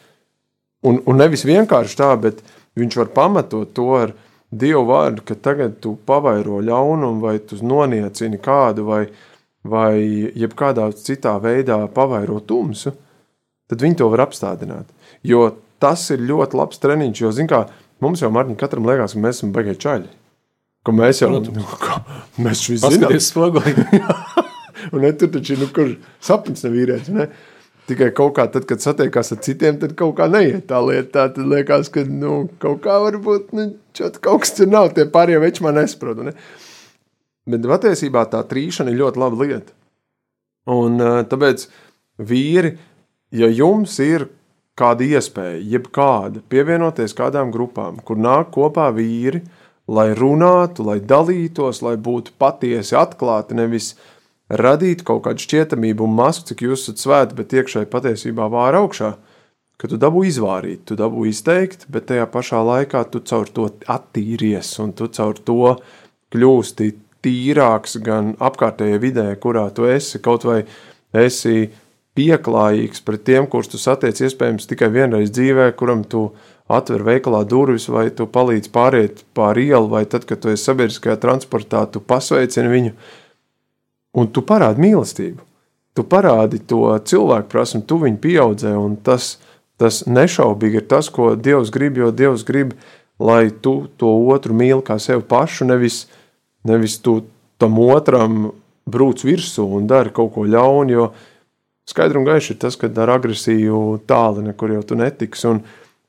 [0.84, 2.44] Un, un nevis vienkārši tā, bet
[2.76, 4.12] viņš var pamatot to ar
[4.54, 9.02] Dievu vārdu, ka tagad tu pavairo ļaunumu, vai tu noniecini kādu, vai,
[9.66, 9.94] vai
[10.38, 12.94] jebkādā citā veidā pavairo tumsu,
[13.70, 14.90] tad viņi to var apstādināt.
[15.26, 15.48] Jo
[15.82, 17.64] tas ir ļoti labs treniņš, jo, zin kā,
[18.04, 20.12] mums jau, Mārtiņ, katram liekas, ka mēs esam baigi čaļi.
[20.84, 21.98] Ka mēs jau nu, ka,
[22.44, 23.72] mēs visi zinām, spogulī.
[24.92, 27.30] un ne, tur taču, nu, kur sapnis nav vīrietis, ne?
[27.84, 31.26] Tikai kaut kā tad, kad satiekās ar citiem, tad kaut kā neiet tā lieta.
[31.28, 33.66] Tad liekas, ka, nu, kaut kā varbūt, nu,
[34.24, 36.32] kaut kas tur nav, tie pārējie veči man nesprot, ne?
[37.50, 39.76] Bet patiesībā tā trīšana ir ļoti laba lieta.
[40.72, 40.96] Un
[41.28, 41.66] tāpēc
[42.24, 42.72] vīri,
[43.36, 44.30] ja jums ir
[44.78, 49.42] kāda iespēja, jebkāda, pievienoties kādām grupām, kur nāk kopā vīri,
[49.86, 53.92] lai runātu, lai dalītos, lai būtu patiesi atklāti, nevis
[54.48, 59.14] radīt kaut kādu šķietamību un masku, cik jūs esat svēti, bet iekšēji patiesībā vāra augšā,
[59.80, 64.70] ka tu dabū izvārīt, tu dabū izteikt, bet tajā pašā laikā tu caur to attīries
[64.84, 65.76] un tu caur to
[66.34, 66.90] kļūsti
[67.24, 70.62] tīrāks gan apkārtējai vidē, kurā tu esi, kaut vai
[71.16, 71.70] esi
[72.14, 76.28] pieklājīgs pret tiem, kurus tu satiec iespējams tikai vienreiz dzīvē, kuram tu
[76.70, 81.16] atver veikalā durvis, vai tu palīdz pāriet pāri ielu, vai tad, kad tu esi sabiedriskajā
[81.20, 82.94] transportā, tu pasveicini viņu,
[84.14, 85.42] un tu parādi mīlestību.
[85.94, 89.36] Tu parādi to cilvēku prasmu, tu viņu pieaudzē, un tas,
[89.78, 92.74] tas nešaubīgi ir tas, ko Dievs grib, jo Dievs grib,
[93.22, 96.04] lai tu to otru mīli kā sevi pašu, nevis,
[96.66, 97.20] nevis tu
[97.62, 98.48] tam otram
[98.90, 101.06] brūc virsū un dari kaut ko ļaunu, jo
[101.84, 105.44] Skaidri un gaiši ir tas, ka ar agresiju tālu nekur jau tu netiksi.
[105.50, 105.60] Un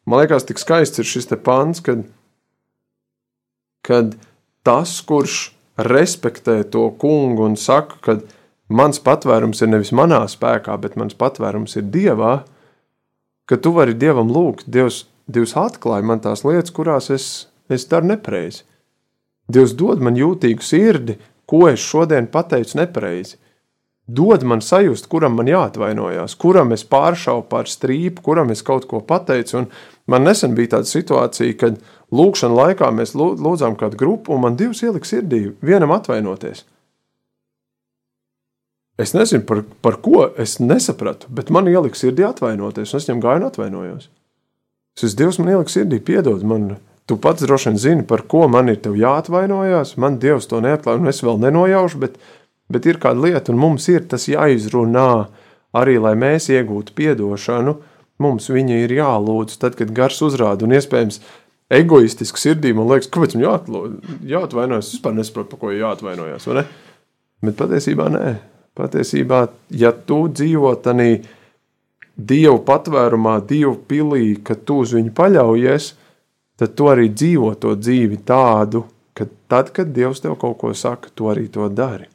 [0.08, 2.06] man liekas, tik skaists ir šis pants, kad,
[3.84, 4.16] kad
[4.64, 8.18] tas, kurš respektē to kungu un saka, ka
[8.68, 12.36] mans patvērums ir nevis manā spēkā, bet mans patvērums ir dievā,
[13.46, 17.26] ka tu vari dievam lūgt, Dievs, Dievs atklāja man tās lietas, kurās es,
[17.70, 18.64] es daru nepareizi.
[19.52, 23.38] Dievs dod man jūtīgu sirdi, ko es šodien pateicu nepareizi
[24.08, 29.02] dod man sajust, kuram man jāatvainojas, kuram es pāršauju par strīpu, kuram es kaut ko
[29.02, 29.64] pateicu.
[29.64, 29.70] Un
[30.12, 31.80] man nesen bija tāda situācija, kad
[32.14, 36.66] lūkšanā laikā mēs lūdzām kādu grupu, un man divas ieliks sirdī, vienam atvainoties.
[39.02, 43.24] Es nezinu, par, par ko es nesapratu, bet man ieliks sirdī atvainoties, un es viņam
[43.26, 44.10] gāju un atvainojos.
[45.04, 46.78] Es Dievs man ieliks sirdī, piedod man.
[47.06, 49.98] Tu pats droši vien zini, par ko man ir jāatvainojas.
[50.02, 52.16] Man Dievs to neatklāja, un es vēl nenojaušu, bet
[52.72, 55.28] Bet ir kāda lieta, un mums ir tas jāizrunā,
[55.78, 57.76] arī lai mēs iegūtu atdošanu.
[58.24, 61.20] Mums viņa ir jālūdz, tad, kad gars uzrāda, un iespējams,
[61.74, 63.96] egoistiski sirdī man liekas, kāpēc man jāatlūd,
[64.30, 64.90] jāatvainojas.
[64.90, 66.50] Es vispār nesaprotu, par ko jāatvainojas.
[67.46, 68.36] Bet patiesībā nē.
[68.76, 71.10] Patiesībā, ja tu dzīvo tādā
[72.16, 75.94] dievu patvērumā, dievu pilī, ka tu uz viņu paļaujies,
[76.60, 81.12] tad tu arī dzīvo to dzīvi tādu, ka tad, kad dievs tev kaut ko saka,
[81.16, 82.10] tu arī to dari.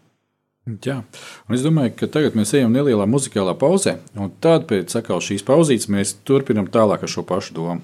[0.84, 1.00] Jā,
[1.48, 5.88] un es domāju, ka tagad mēs ejam nelielā muzikālā pauzē, un tad pēc šīs pauzītes
[5.90, 7.80] mēs turpinām tālāk ar šo pašu domu.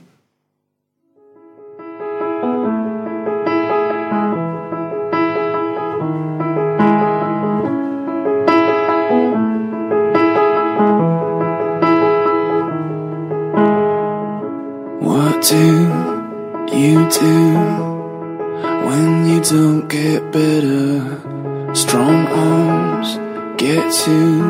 [19.97, 21.75] Get better?
[21.75, 23.09] Strong arms
[23.57, 24.43] get too,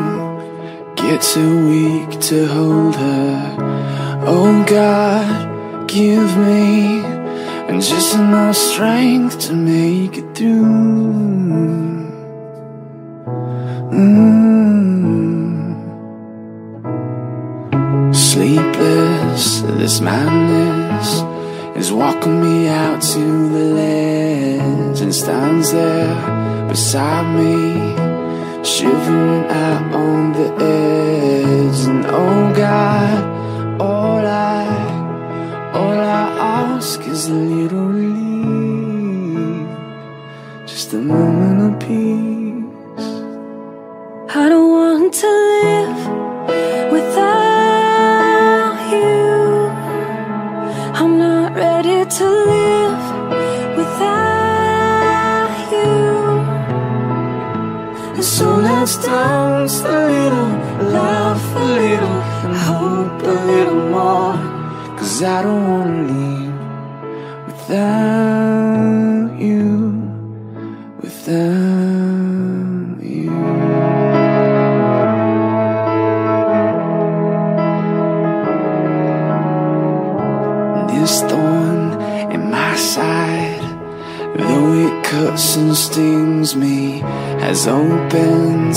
[0.95, 3.55] get too weak to hold her.
[4.33, 6.99] Oh God, give me
[7.69, 10.65] and just enough strength to make it through.
[13.99, 14.95] Mm.
[18.13, 21.36] Sleepless, this madness
[21.77, 27.95] is walking me out to the ledge and stands there beside me,
[28.63, 31.79] shivering out on the edge.
[31.87, 34.65] And oh God, all I,
[35.73, 36.25] all I
[36.75, 37.87] ask is a little
[65.17, 66.53] Cause I don't wanna leave
[67.47, 69.65] without you,
[71.01, 73.31] without you.
[80.87, 81.99] This thorn
[82.31, 83.61] in my side,
[84.37, 86.99] though it cuts and stings me
[87.39, 88.75] has opened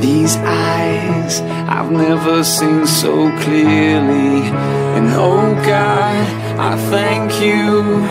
[0.00, 4.42] these eyes I've never seen so clearly.
[4.96, 6.26] And oh God,
[6.58, 8.02] I thank you,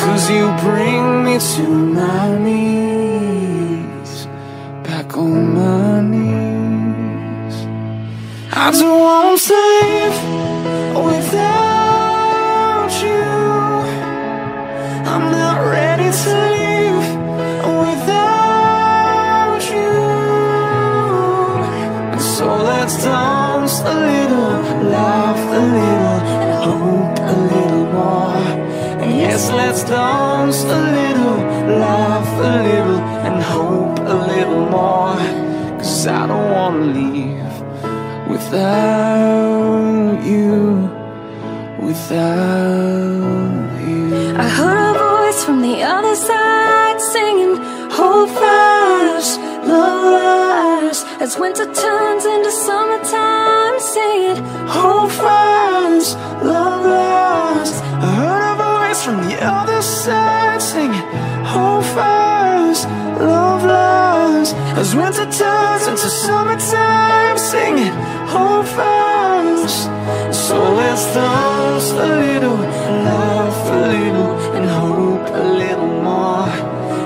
[0.00, 4.26] cause you bring me to my knees,
[4.82, 7.56] back on my knees.
[8.52, 10.27] I don't want to live
[38.50, 40.88] without you,
[41.82, 43.28] without
[43.86, 44.36] you.
[44.38, 47.56] I heard a voice from the other side singing,
[47.90, 51.04] Hold fast, love lasts.
[51.20, 57.80] As winter turns into summertime, singing, Hold fast, love lasts.
[57.82, 61.04] I heard a voice from the other side singing,
[61.44, 62.88] Hold fast,
[63.20, 64.54] love lasts.
[64.78, 67.92] As winter turns into summertime, singing,
[68.32, 69.84] Hold fast.
[70.46, 72.58] So let's dance a little,
[73.08, 76.48] laugh a little, and hope a little more.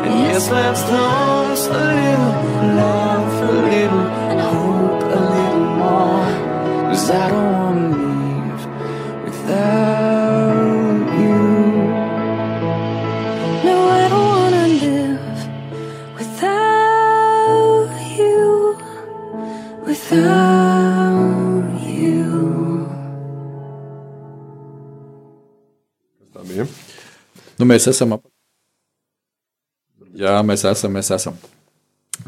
[0.05, 2.33] And yes, let's dance a little,
[2.81, 6.29] laugh a little, and hope a little more.
[6.89, 7.52] Cause I don't
[27.73, 28.15] mēs esam.
[28.19, 28.29] ap-
[30.13, 30.93] Jā, mēs esam.
[30.99, 31.39] Mēs esam.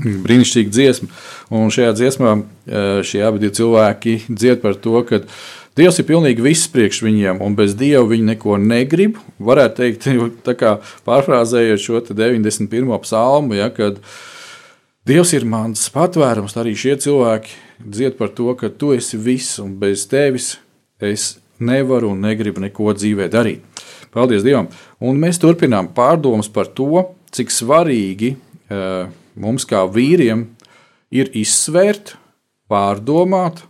[0.01, 1.09] Brīnišķīga dziesma.
[1.55, 5.21] Un šajā dziesmā eh, šie abi cilvēki dzied par to, ka
[5.75, 9.17] Dievs ir pilnīgi viss priekš viņiem, un bez Dieva viņi neko negrib.
[9.43, 10.05] Varētu teikt,
[11.03, 12.93] pārfrāzējot šo te 91.
[13.03, 13.99] psalmu, ja, kad
[15.05, 17.57] Dievs ir mans patvērums, arī šie cilvēki
[17.91, 20.53] dzied par to, ka tu esi viss, un bez tevis
[21.03, 23.67] es nevaru un negribu neko dzīvē darīt.
[24.14, 24.68] Paldies Dievam!
[25.03, 27.03] Un mēs turpinām pārdomas par to,
[27.35, 30.46] cik svarīgi uh, mums, kā vīriem,
[31.14, 32.14] ir izsvērt,
[32.70, 33.64] pārdomāt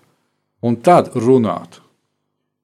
[0.65, 1.81] un tad runāt.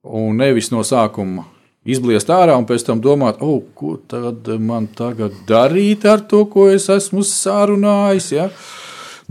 [0.05, 1.47] Un nevis no sākuma
[1.89, 6.69] izbliest ārā un pēc tam domāt, oh, ko tad man tagad darīt ar to, ko
[6.73, 8.31] es esmu sārunājis.
[8.37, 8.49] Ja?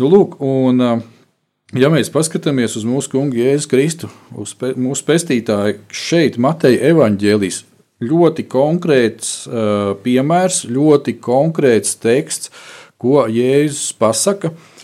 [0.01, 1.01] Nu, lūk, un, uh,
[1.77, 7.63] ja mēs paskatāmies uz mūsu kungu Jēzu Kristu, uz pe, mūsu pestītāju, šeit Mateja evaņģēlijas
[8.03, 12.51] ļoti konkrēts uh, piemērs, ļoti konkrēts teksts,
[12.99, 14.79] ko Jēzus pasaka, uh,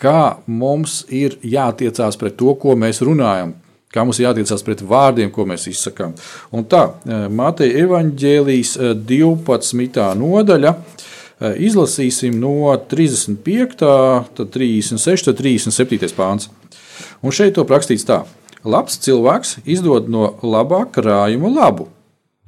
[0.00, 3.54] kā mums ir jātiecās pret to, ko mēs runājam.
[3.90, 6.12] Kā mums ir jātiecās pret vārdiem, ko mēs izsakām.
[6.54, 6.84] Un tā,
[7.34, 10.04] Mateja evaņģēlijas 12.
[10.20, 10.70] nodaļa,
[11.58, 13.74] izlasīsim no 35,
[14.38, 16.46] tad 36, tad 37 pāns.
[17.18, 18.22] Un šeit to rakstīts tā:
[18.62, 21.88] Labs cilvēks izdod no labā krājuma labu,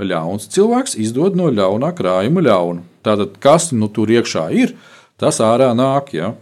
[0.07, 2.87] ļauns cilvēks izdod no ļaunā krājuma ļaunu.
[3.03, 4.75] Tātad, kas nu tur iekšā ir,
[5.19, 6.13] tas ārā nāk.
[6.17, 6.33] Ja?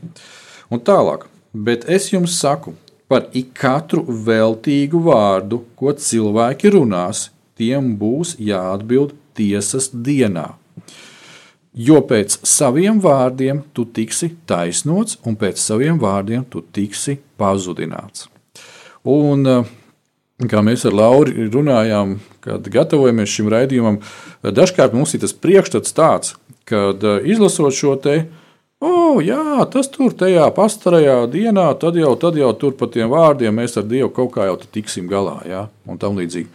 [0.70, 2.74] Un tālāk, bet es jums saku,
[3.10, 10.52] par ikonu veltīgu vārdu, ko cilvēki runās, tiem būs jāatbild tiesas dienā.
[11.74, 18.26] Jo pēc saviem vārdiem tu tiksi taisnots, un pēc saviem vārdiem tu tiksi pazudināts.
[19.06, 19.46] Un,
[20.48, 24.00] kā mēs ar Lauru runājām, kad gatavojamies šim raidījumam,
[24.44, 26.36] dažkārt mums ir tas priekšstats tāds,
[26.68, 26.94] ka
[27.28, 28.40] izlasot šo teiktu,
[28.80, 33.52] O, jā, tas tur tajā pastarajā dienā, tad jau, tad jau tur par tiem vārdiem
[33.52, 36.48] mēs ar Dievu kaut kā jau tiksim galā, jā, un tam līdzīgi.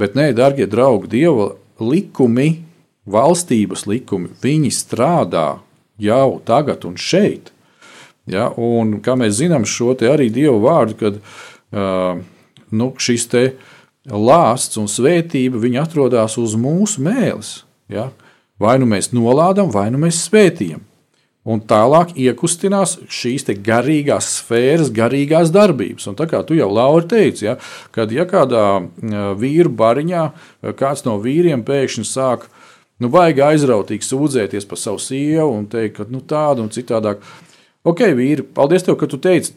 [0.00, 2.62] Bet nē, darbie draugi, Dieva likumi,
[3.04, 5.58] valstības likumi, viņi strādā
[6.00, 7.52] jau tagad un šeit.
[8.28, 12.24] Ja, un, kā mēs zinām, šo arī Dieva vārdu, kad uh,
[12.70, 13.28] nu, šis
[14.08, 17.64] lāsts un svētība atrodas uz mūsu mēles.
[17.88, 18.10] Ja?
[18.58, 20.80] Vai nu mēs nolādam, vai nu mēs svētījam
[21.48, 26.08] un tālāk iekustinās šīs garīgās sfēras, garīgās darbības.
[26.10, 27.56] Un tā kā tu jau Laura teici, ja,
[27.94, 28.64] kad ja kādā
[29.38, 30.24] vīru bariņā
[30.78, 32.48] kāds no vīriem pēkšņi sāk
[33.00, 37.22] nu, baigi aizrautīgi sūdzēties par savu sievu un teikt, ka nu, tāda un citādāk.
[37.88, 39.54] Ok, vīri, paldies tev, ka tu teici,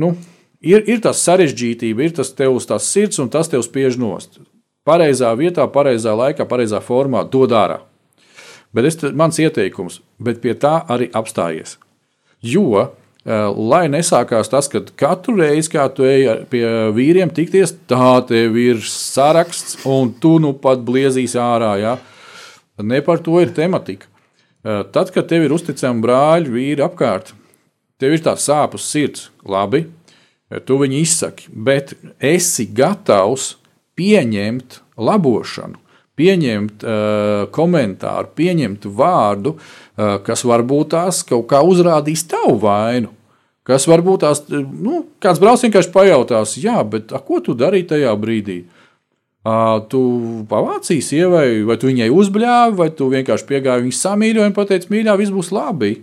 [0.00, 0.14] nu,
[0.60, 4.40] ir, ir tas sarežģītība, ir tas tev uz tās sirds un tas tev spiež nost.
[4.86, 7.80] Pareizā vietā, pareizā laikā, pareizā formā dod ārā.
[8.74, 11.76] Bet es, mans ieteikums, bet pie tā arī apstājies.
[12.40, 12.86] Jo,
[13.26, 18.80] lai nesākās tas, ka katru reizi, kad tu ej pie vīriem tikties, tā tev ir
[18.86, 21.74] saraksts, un tu nu pat bliezīs ārā.
[21.82, 21.96] Ja?
[22.80, 24.08] Ne par to ir tematika.
[24.62, 27.34] Tad, kad tev ir uzticami brāļi, vīri apkārt,
[28.00, 29.86] tev ir tā sāpes sirds, labi,
[30.66, 33.54] tu viņu izsaki, bet esi gatavs
[33.98, 35.78] pieņemt labošanu
[36.20, 43.12] pieņemt uh, komentāru, pieņemt vārdu, uh, kas varbūt tās kaut kā uzrādīs tavu vainu.
[43.66, 48.12] Kas varbūt tās, nu, kāds brauc vienkārši pajautās, jā, bet a, ko tu darīji tajā
[48.20, 48.62] brīdī?
[49.40, 50.00] Uh, tu
[50.50, 55.16] pavācīji sievai, vai tu viņai uzbļāvi, vai tu vienkārši piegāji viņas samīļojumu un pateici, mīļā,
[55.20, 55.94] viss būs labi.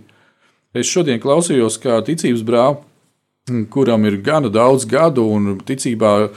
[0.74, 2.87] Es šodien klausījos, kā ticības brālis
[3.72, 6.30] kuram ir gana daudz gadu un ticībā uh,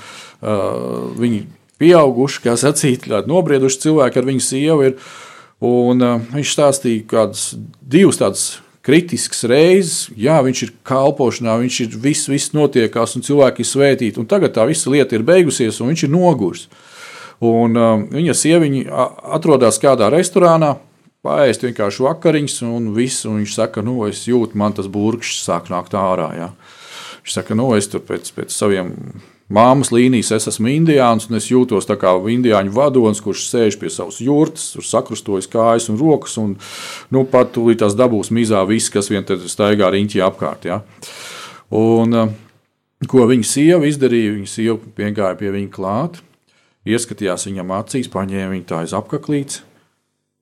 [1.20, 1.46] viņi
[1.82, 4.90] pieauguši, kā sacīt, nobrieduši cilvēki ar viņu sievu.
[4.90, 5.14] Ir,
[5.62, 7.48] un, uh, viņš stāstīja kādas
[7.82, 8.46] divas tādas
[8.86, 14.24] kritisks reizes, jā, viņš ir kalpošanā, viņš ir viss, viss notiekās, un cilvēki ir svētīti.
[14.30, 16.66] Tagad tā visa lieta ir beigusies, un viņš ir noguris.
[17.42, 19.06] Un, um, viņa sieviņa
[19.38, 20.76] atrodas kādā restorānā,
[21.26, 25.70] paēst vienkārši vakariņas, un, viss, un viņš saka, nu, es jūtu, man tas burkšs sāk
[25.74, 26.30] nākt ārā.
[26.38, 26.50] Jā.
[27.22, 28.96] Viņš saka, nu, es tur pēc, pēc saviem
[29.52, 34.22] māmas līnijas es esmu indiāns, un es jūtos kā indiāņu vadonis, kurš sēž pie savas
[34.24, 36.56] jurtas, tur sakrustojas kājas un rokas, un
[37.12, 40.66] nu, pat tūlīt tās dabūs mizā viss, kas vien tad staigā riņķī apkārt.
[40.70, 40.82] Ja?
[41.72, 42.34] Un, eh,
[43.08, 44.38] ko viņa sieva izdarīja?
[44.38, 46.22] Viņa sieva piegāja pie viņa klāt,
[46.86, 49.62] ieskatījās viņam acīs, paņēma viņu tā aiz apaklītes.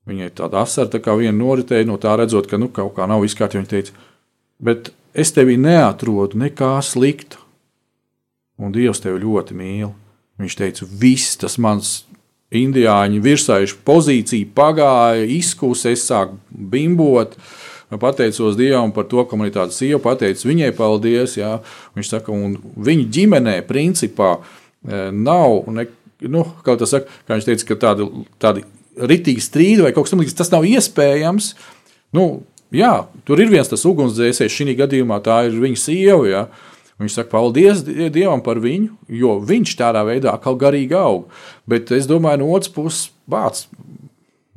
[0.09, 3.21] Viņai tāda asara tā kā viena noritēja, no tā redzot, ka nu, kaut kā nav
[3.27, 3.59] izkārta.
[3.59, 3.91] Viņa teica,
[4.57, 7.39] bet es tevi neatrodu nekā slikta
[8.59, 9.93] un Dievs tevi ļoti mīl.
[10.39, 12.03] Viņš teica, viss tas mans
[12.55, 17.35] indiāņu virsaišu pozīcija pagāja, izkūsa, es sāku bimbot.
[17.89, 21.37] Pateicos Dievam par to, ka man ir tāda sieva, pateicu viņai paldies.
[21.39, 21.55] Jā.
[21.97, 25.87] Viņš saka, un viņa ģimenē principā e, nav, ne,
[26.29, 28.05] nu, kā saka, kā viņš teica, ka tāda,
[28.41, 28.63] tāda
[29.09, 31.53] ritīgi strīda vai kaut kas tamlīdzīgs, tas nav iespējams.
[32.15, 32.27] Nu,
[32.75, 32.93] jā,
[33.27, 36.25] tur ir viens tas ugunsdzēsējs, šī gadījumā tā ir viņa sieva.
[36.29, 36.43] Jā.
[36.99, 38.91] Viņš saka, paldies Dievam par viņu,
[39.21, 41.29] jo viņš tādā veidā kaut garīgi aug.
[41.69, 43.63] Bet es domāju, no otras puses, bāc,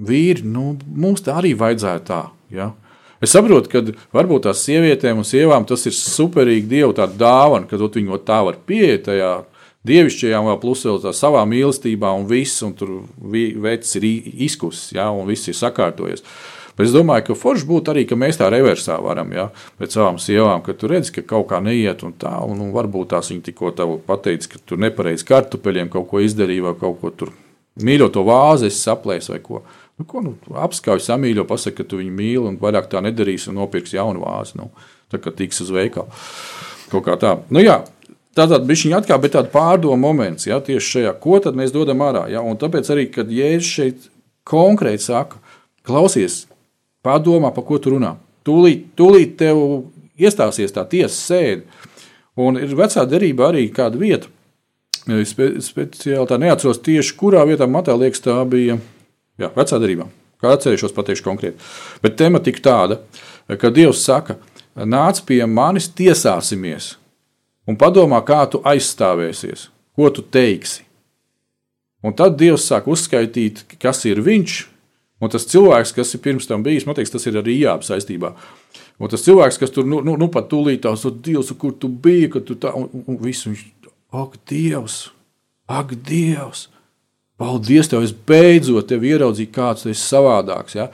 [0.03, 2.25] vīri, nu, mums tā arī vajadzētu tā.
[2.51, 2.73] Ja?
[3.23, 3.85] Es saprotu, ka
[4.17, 9.07] varbūt tās sievietēm un sievām tas ir superīgi Dieva dāvana, ka viņi tā var pieiet
[9.07, 9.33] tajā
[9.87, 14.07] dievišķajām, vēl plus vēl savā mīlestībā un viss, un tur veids ir
[14.47, 16.27] izkusis, ja, un viss ir sakārtojies.
[16.79, 19.49] Bet es domāju, ka forši būtu arī, ka mēs tā reversā varam, ja,
[19.81, 23.13] pēc savām sievām, ka tu redzi, ka kaut kā neiet un tā, un, un varbūt
[23.13, 27.13] tās viņi tikko tev pateica, ka tu nepareizi kartupeļiem kaut ko izdarīji vai kaut ko
[27.13, 27.33] tur
[27.81, 29.63] mīļo to vāzi, es saplēsu vai ko.
[30.01, 33.61] Nu, ko nu, apskauj, samīļo, pasaki, ka tu viņu mīli un vairāk tā nedarīsi un
[33.61, 34.57] nopirksi jaunu vāzi.
[34.61, 34.71] Nu,
[35.13, 36.09] tā kā tiks uz veikalu.
[36.93, 37.37] Kaut kā tā.
[37.53, 37.83] Nu, jā,
[38.33, 42.23] Tātad bija viņa atkal tāda pārdomu moments, ja, tieši šajā, ko tad mēs dodam ārā.
[42.33, 44.07] Ja, tāpēc arī, kad Jēzus šeit
[44.49, 45.37] konkrēti saka,
[45.85, 46.47] klausies,
[47.03, 48.15] Padomā, par ko tu runā.
[48.47, 49.59] Tūlīt, tūlīt tev
[50.19, 51.91] iestāsies tā tiesa sēde.
[52.39, 54.31] Un ir vecā derība arī kāda vieta.
[55.03, 58.79] Spe, speciāli tā neatceros tieši, kurā vietā matā liekas, tā bija
[59.41, 60.07] jā, vecā derībā.
[60.43, 61.69] Kā atcerēšos, pateikšu konkrēti.
[62.03, 63.01] Bet tematika tāda,
[63.59, 64.39] ka Dievs saka,
[64.75, 66.97] nāc pie manis, tiesāsimies,
[67.67, 70.87] un padomā, kā tu aizstāvēsies, ko tu teiksi.
[72.03, 74.63] Un tad Dievs sāk uzskaitīt, kas ir viņš,
[75.23, 78.33] Un tas cilvēks, kas ir pirms tam bijis, man liekas, tas ir arī jāap saistībā.
[79.03, 82.33] Un tas cilvēks, kas tur nu, nu, nu pat tūlīt tās, Dievs, kur tu biji,
[82.35, 83.65] ka tu tā, un, un viss viņš,
[84.19, 84.99] ak, Dievs,
[85.71, 86.67] ak, Dievs,
[87.43, 90.77] paldies tev, es beidzot tevi ieraudzīju, kāds tu esi savādāks.
[90.79, 90.89] Ja?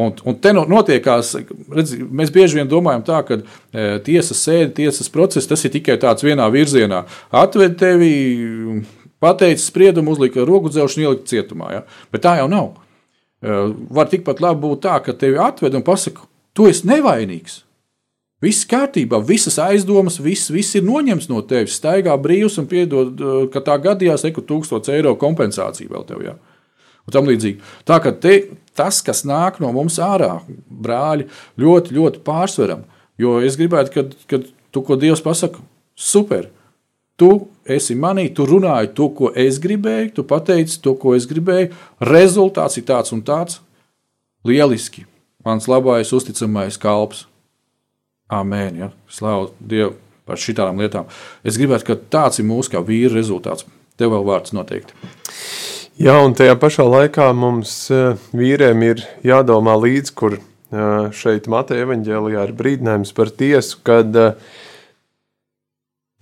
[0.00, 1.34] Un, un te notiekās,
[1.72, 3.42] redz, mēs bieži vien domājam tā, ka e,
[4.06, 7.02] tiesas sēde, tiesas process, tas ir tikai tāds vienā virzienā.
[7.42, 8.12] Atved tevi,
[9.22, 11.74] pateicis spriedumu, uzlika rogu dzelšanu, ielikt cietumā.
[11.76, 11.84] Ja?
[12.14, 12.72] Bet tā jau nav.
[13.42, 17.62] Eh, var tikpat labi būt tā, ka tevi atved un pasaka, tu esi nevainīgs.
[18.42, 21.76] Viss kārtībā, visas aizdomas, viss, viss ir noņemts no tevis.
[21.78, 26.36] Staigā brīvs un piedod, eh, ka tā gadījās, ka 1000 eiro kompensācija vēl tev jā.
[27.02, 27.58] Un tam līdzīgi.
[27.84, 30.40] Tā kā te, tas, kas nāk no mums ārā,
[30.70, 31.26] brāļi,
[31.58, 32.84] ļoti, ļoti pārsveram.
[33.18, 35.58] Jo es gribētu, kad tu ko Dievs pasaka,
[35.96, 36.46] super,
[37.22, 37.28] Tu
[37.66, 41.72] esi manī, tu runāji to, ko es gribēju, tu pateici to, ko es gribēju.
[42.08, 43.60] Rezultāts ir tāds un tāds.
[44.46, 45.06] Lieliski.
[45.46, 47.26] Mans labais, uzticamais kalps.
[48.32, 48.78] Amen.
[48.78, 48.88] Ja?
[49.10, 49.96] Slavu Dievu
[50.26, 51.10] par šitām lietām.
[51.44, 53.66] Es gribētu, ka tāds ir mūsu kā vīra rezultāts.
[53.98, 54.94] Tev vēl vārds noteikti.
[56.00, 61.84] Jā, un tajā pašā laikā mums eh, vīriem ir jādomā līdzi, kur eh, šeit Mateja
[61.84, 64.32] evaņģēlijā ir brīdinājums par tiesu, kad eh,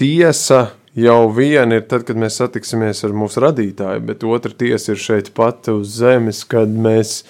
[0.00, 5.02] tiesa jau viena ir tad, kad mēs satiksimies ar mūsu radītāju, bet otra tiesa ir
[5.02, 7.22] šeit pat uz zemes, kad mēs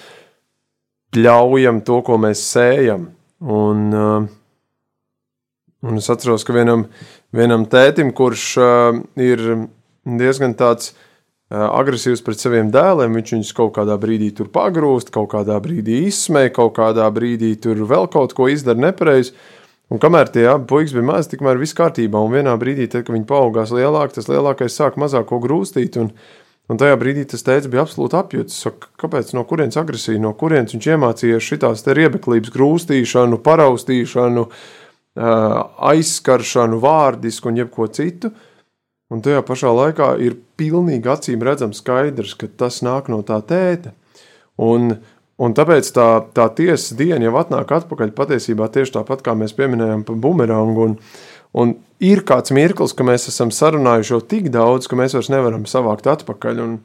[1.17, 3.09] ļaujam to, ko mēs sējam.
[3.41, 4.25] Un, uh,
[5.81, 6.87] un es atceros, ka vienam,
[7.33, 9.41] vienam tētim, kurš uh, ir
[10.05, 15.31] diezgan tāds uh, agresīvs pret saviem dēliem, viņš viņus kaut kādā brīdī tur pagrūst, kaut
[15.33, 19.33] kādā brīdī izsmēja, kaut kādā brīdī tur vēl kaut ko izdara nepareizi.
[19.91, 22.19] Un kamēr tie abi puikas bija mazi, tikmēr viss kārtībā.
[22.23, 25.97] Un vienā brīdī, tad, kad viņi paaugās lielāk, tas lielākais sāk mazāko grūstīt.
[25.99, 26.13] Un,
[26.71, 28.61] un tajā brīdī tas teica, bija absolūti apjūts.
[29.01, 34.45] Kāpēc no kurienes agresija, no kurienes viņš iemācījies šitās riebeklības grūstīšanu, paraustīšanu,
[35.91, 38.31] aizskaršanu, vārdisku un jebko citu.
[39.11, 43.91] Un tajā pašā laikā ir pilnīgi acīm redzams skaidrs, ka tas nāk no tā tēta.
[44.55, 45.01] Un,
[45.41, 50.05] un tāpēc tā, tā tiesas diena jau atnāk atpakaļ patiesībā tieši tāpat, kā mēs pieminējām
[50.07, 50.87] par bumerangu.
[50.89, 50.97] Un,
[51.57, 51.73] un
[52.03, 56.09] ir kāds mirklis, ka mēs esam sarunājuši jau tik daudz, ka mēs vairs nevaram savākt
[56.11, 56.63] atpakaļ.
[56.65, 56.77] Un,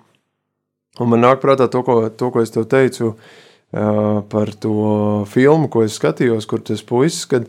[1.00, 4.74] un man nāk prātā to, ko, to, ko es tev teicu uh, par to
[5.32, 7.48] filmu, ko es skatījos, kur tas puisis, kad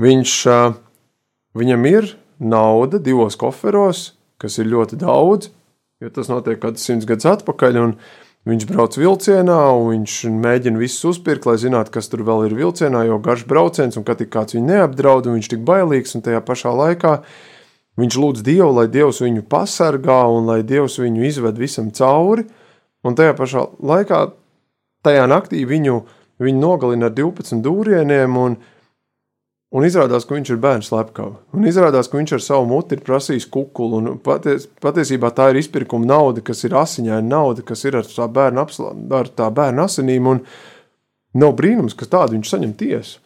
[0.00, 0.76] viņš, uh,
[1.58, 2.12] viņam ir
[2.42, 4.12] nauda divos koferos,
[4.42, 5.52] kas ir ļoti daudz,
[6.02, 7.78] jo tas notiek kaut kāds simts gadus atpakaļ.
[8.42, 13.04] Viņš brauc vilcienā, un viņš mēģina visu uzpirkt, lai zinātu, kas tur vēl ir vilcienā,
[13.06, 16.72] jo garš brauciens, un kad kāds viņu neapdraud, un viņš tik bailīgs, un tajā pašā
[16.74, 17.12] laikā
[18.02, 22.48] viņš lūdz Dievu, lai Dievs viņu pasargā, un lai Dievs viņu izved visam cauri,
[23.06, 24.24] un tajā pašā laikā,
[25.06, 26.00] tajā naktī viņu,
[26.42, 28.58] viņu nogalina ar 12 dūrieniem, un
[29.72, 31.38] Un izrādās, ka viņš ir bērns slepkava.
[31.56, 34.18] Un izrādās, ka viņš ar savu muti ir prasījis kukulu.
[34.24, 38.66] Paties, patiesībā tā ir izpirkuma nauda, kas ir asiņaina nauda, kas ir ar tā bērna,
[38.66, 40.28] apslā, ar tā bērna asinīm.
[40.28, 40.42] Un
[41.40, 43.22] nav brīnums, ka tādu viņš saņem tiesu.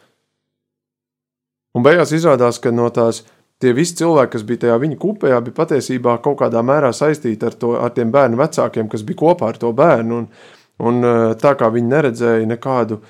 [1.75, 3.25] Un beigās izrādās, ka no tās
[3.61, 7.59] tie visi cilvēki, kas bija tajā viņa kupējā, bija patiesībā kaut kādā mērā saistīti ar,
[7.59, 10.23] to, ar tiem bērnu vecākiem, kas bija kopā ar to bērnu.
[10.23, 10.31] Un,
[10.79, 11.11] un
[11.43, 13.03] tā kā viņi neredzēja nekādu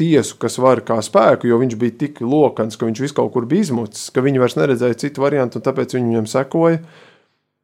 [0.00, 3.48] tiesu, kas var kā spēku, jo viņš bija tik lokans, ka viņš visu kaut kur
[3.50, 6.80] bija izmucis, ka viņi vairs neredzēja citu variantu, un tāpēc viņi viņam sekoja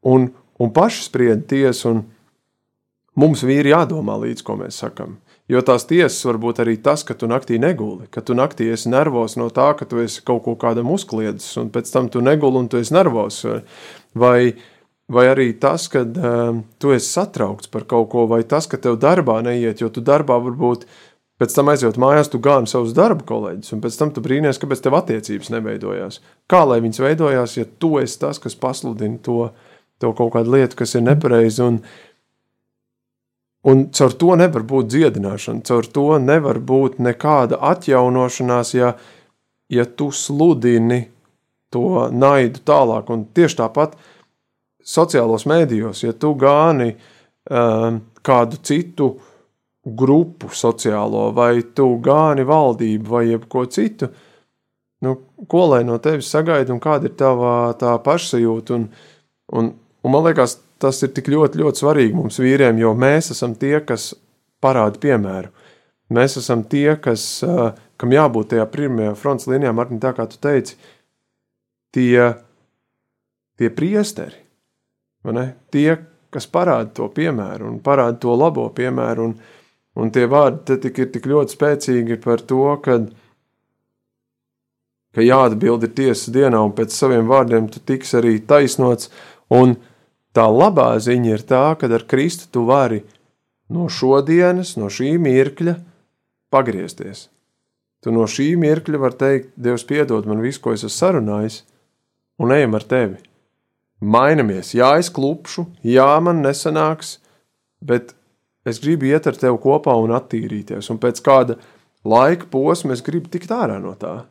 [0.07, 0.31] un,
[0.61, 1.99] un paši sprieda tiesu.
[3.17, 5.17] Mums vīri jādomā līdz, ko mēs sakam.
[5.49, 8.91] Jo tās tiesas var būt arī tas, ka tu naktī neguli, ka tu naktī esi
[8.91, 12.65] nervos no tā, ka tu esi kaut ko kādam uzkliedzis, un pēc tam tu neguli
[12.65, 13.45] un tu esi nervos.
[14.19, 14.57] Vai,
[15.07, 18.99] vai arī tas, ka um, tu esi satraukts par kaut ko, vai tas, ka tev
[18.99, 20.89] darbā neiet, jo tu darbā varbūt
[21.37, 24.81] Pēc tam aizjūt mājās, tu gāni savus darba kolēģus, un pēc tam tu brīnīties, kāpēc
[24.87, 26.23] tev attiecības neveidojās.
[26.49, 29.51] Kā lai viņas veidojās, ja tu esi tas, kas pasludina to,
[30.01, 31.69] to kaut kādu lietu, kas ir nepareiza.
[31.69, 31.83] Un,
[33.69, 38.95] un caur to nevar būt dziedināšana, caur to nevar būt nekāda atjaunošanās, ja,
[39.69, 41.03] ja tu sludini
[41.69, 43.13] to naidu tālāk.
[43.13, 44.01] Un tieši tāpat
[44.81, 49.17] sociālos mēdījos, ja tu gāni um, kādu citu
[49.87, 54.09] grupu sociālo, vai tu gāni valdību, vai jebko citu,
[55.07, 55.15] nu,
[55.49, 58.79] ko lai no tevis sagaida un kāda ir tava tā pašsajūta.
[58.79, 58.89] Un,
[59.55, 59.71] un,
[60.03, 63.79] un man liekas, tas ir tik ļoti, ļoti svarīgi mums vīriem, jo mēs esam tie,
[63.87, 64.11] kas
[64.63, 65.53] parāda piemēru.
[66.17, 67.23] Mēs esam tie, kas,
[67.99, 70.77] kam jābūt tajā pirmajā fronts līnijā, Martin, tā kā tu teici,
[71.95, 72.35] tie,
[73.59, 74.39] tie priesteri,
[75.75, 75.89] tie,
[76.31, 79.31] kas parāda to piemēru un parāda to labo piemēru.
[79.31, 79.56] Un,
[79.97, 82.99] Un tie vārdi tik ir tik ļoti spēcīgi par to, ka,
[85.17, 89.09] ka jāatbild ir tiesas dienā, un pēc saviem vārdiem tu tiks arī taisnots.
[89.49, 89.79] Un
[90.37, 93.01] tā labā ziņa ir tā, ka ar Kristu tu vari
[93.73, 95.79] no šodienas, no šī mirkļa
[96.53, 97.31] pagriezties.
[98.05, 101.63] Tu no šī mirkļa vari teikt, Dievs, piedod man visu, ko es esmu sarunājis,
[102.39, 103.17] un ejam ar tevi.
[104.05, 107.17] Mainamies, jā, es klupšu, jā, man nesanāks,
[107.81, 108.13] bet
[108.67, 111.59] es gribu iet ar tevi kopā un attīrīties, un pēc kāda
[112.07, 114.25] laika posma es gribu tikt ārā no tā.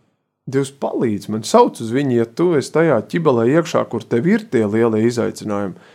[0.46, 4.46] Dievs palīdz man, sauc uz viņu, ja tu esi tajā ķibelē iekšā, kur tev ir
[4.52, 5.94] tie lielie izaicinājumi.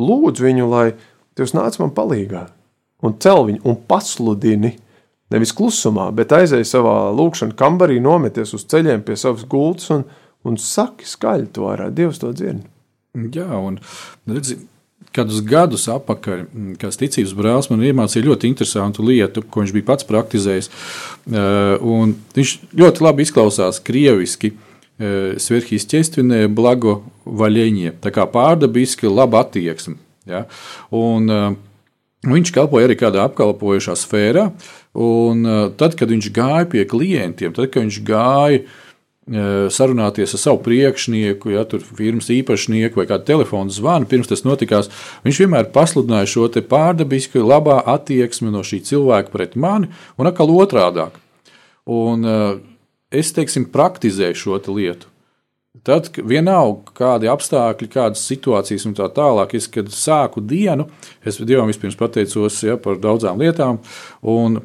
[0.00, 0.86] Lūdzu viņu, lai
[1.36, 2.46] Dievs nāc man palīgā,
[3.04, 4.74] un cel viņu, un pasludini.
[5.32, 10.02] Nevis klusumā, bet aizēj savā lūkšanā kambarī, nometies uz ceļiem pie savas gultas un,
[10.44, 11.86] un saki skaļi to ārā.
[11.88, 12.66] Dievs to dzird.
[13.32, 13.78] Jā, un
[14.28, 14.58] redzi,
[15.16, 19.88] kādus gadus atpakaļ, mm, kāds ticības brālis man iemācīja ļoti interesantu lietu, ko viņš bija
[19.92, 20.70] pats praktizējis.
[21.80, 24.54] Un viņš ļoti labi izklausās krieviski.
[25.02, 29.96] Eh, Sverhīsķestinē, blago vaļēņie, tā kā pārdabiski laba attieksme.
[30.28, 30.46] Ja?
[30.94, 31.60] Un, uh,
[32.22, 34.44] Viņš kalpoja arī kādā apkalpojošā sfērā,
[35.74, 38.76] tad, kad viņš gāja pie klientiem, tad, kad viņš gāja uh,
[39.30, 44.90] sarunāties ar savu priekšnieku, ja tur firmas īpašnieku vai kādu telefonu zvanu, pirms tas notikās.
[45.22, 51.14] Viņš vienmēr pasludināja šo pārdabisku, labā attieksmi no šī cilvēka pret mani, un atkal otrādāk.
[51.86, 52.26] Un
[53.10, 55.06] es, teiksim, praktizēju šo lietu.
[55.86, 60.90] Tad, vienalga, kādi apstākļi, kādas situācijas un tā tālāk, es, kad sāku dienu,
[61.24, 63.80] es Dievam vispirms pateicos ja, par daudzām lietām,
[64.20, 64.60] un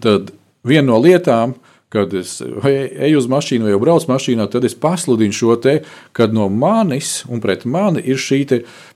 [0.00, 0.30] tad
[0.62, 5.36] viena no lietām, uh, kad es eju uz mašīnu vai braucu mašīnā, tad es pasludinu
[5.36, 5.76] šo te,
[6.16, 8.42] kad no manis un pret mani ir šī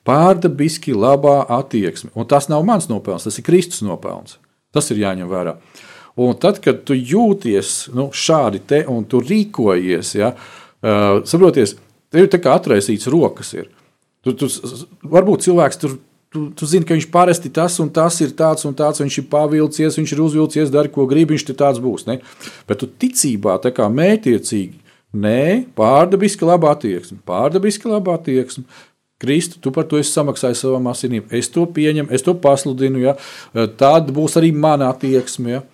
[0.08, 2.10] pārdabiski labā attieksme.
[2.18, 4.40] Un tas nav mans nopelns, tas ir Kristus nopelns.
[4.74, 5.54] Tas ir jāņem vērā.
[6.18, 11.76] Un tad, kad tu jūties nu, šādi te un tu rīkojies, ja, uh, saproties,
[12.10, 13.54] tev ir tā kā atraisīts rokas.
[13.54, 13.70] Ir.
[14.26, 14.50] Tu, tu,
[15.06, 15.94] varbūt cilvēks tur
[16.28, 19.24] Tu, tu zini, ka viņš parasti tas un tas ir tāds un tāds, viņš ir
[19.32, 22.04] pavilcies, viņš ir uzvilcies, dara, ko grib, viņš tāds būs.
[22.08, 22.18] Ne?
[22.68, 24.76] Bet tu ticībā, tā kā mētiecīgi,
[25.16, 28.66] nē, pārdabiski laba attieksme, pārdabiski laba attieksme.
[29.18, 31.24] Kristu, tu par to esi samaksājis savām asinīm.
[31.34, 33.00] Es to pieņemu, es to pasludinu.
[33.02, 33.16] Ja?
[33.80, 35.56] Tāda būs arī mana attieksme.
[35.56, 35.64] Ja?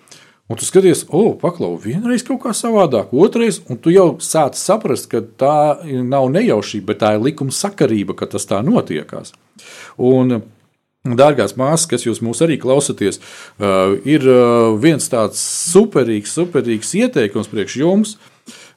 [0.45, 5.09] Un tu skaties, o, paklau, vienreiz kaut kā savādāk, otrreiz, un tu jau sāc saprast,
[5.09, 5.55] ka tā
[6.05, 9.33] nav nejaušība, bet tā ir likuma sakarība, ka tas tā notiekās.
[9.97, 10.43] Un,
[11.05, 15.37] Dārgās māsas, kas jūs mūs arī klausāties, uh, ir uh, viens tāds
[15.69, 18.15] superīgs, superīgs ieteikums priekš jums.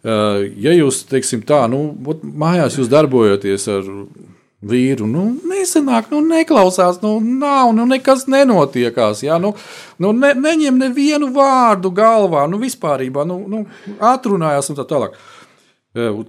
[0.03, 1.95] Uh, ja jūs, teiksim, tā, nu,
[2.27, 3.87] mājās jūs darbojaties ar
[4.65, 9.53] vīru, nu, nesenāk, nu, neklausās, nu, nav, nu, nekas nenotiekās, jā, nu,
[10.01, 13.65] nu ne, neņem nevienu vārdu galvā, nu, vispārībā, nu, nu
[14.01, 15.17] atrunājās un tā tālāk.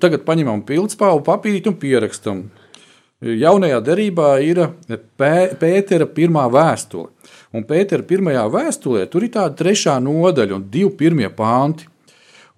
[0.00, 2.46] Tagad paņemam pildspāvu papīrīt un pierakstam
[3.20, 4.62] jaunajā derībā ir
[5.18, 7.10] Pētera pirmā vēstule.
[7.52, 11.88] Un Pētera pirmajā vēstulē tur ir tāda trešā nodaļa un divi pirmie panti.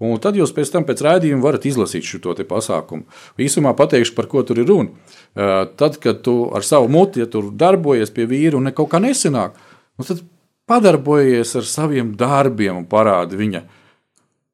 [0.01, 3.05] Un tad jūs pēc tam pēc raidījuma varat izlasīt šo pasākumu.
[3.37, 4.89] Īsumā pateikšu, par ko tur ir runa.
[5.35, 9.55] Tad, kad tu ar savu muti ja darbojies pie vīra un kaut kā nesenāk,
[9.99, 10.25] nu tad
[10.71, 13.63] padarbojies ar saviem darbiem un parādi viņa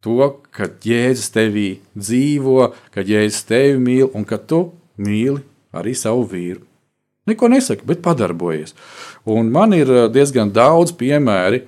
[0.05, 4.69] to, ka Jēzus tevī dzīvo, ka Jēzus tevi mīl un ka tu
[5.01, 5.43] mīli
[5.77, 6.63] arī savu vīru.
[7.27, 8.77] Neko nesaka, bet padarbojies.
[9.27, 11.65] Un man ir eh, diezgan daudz piemēri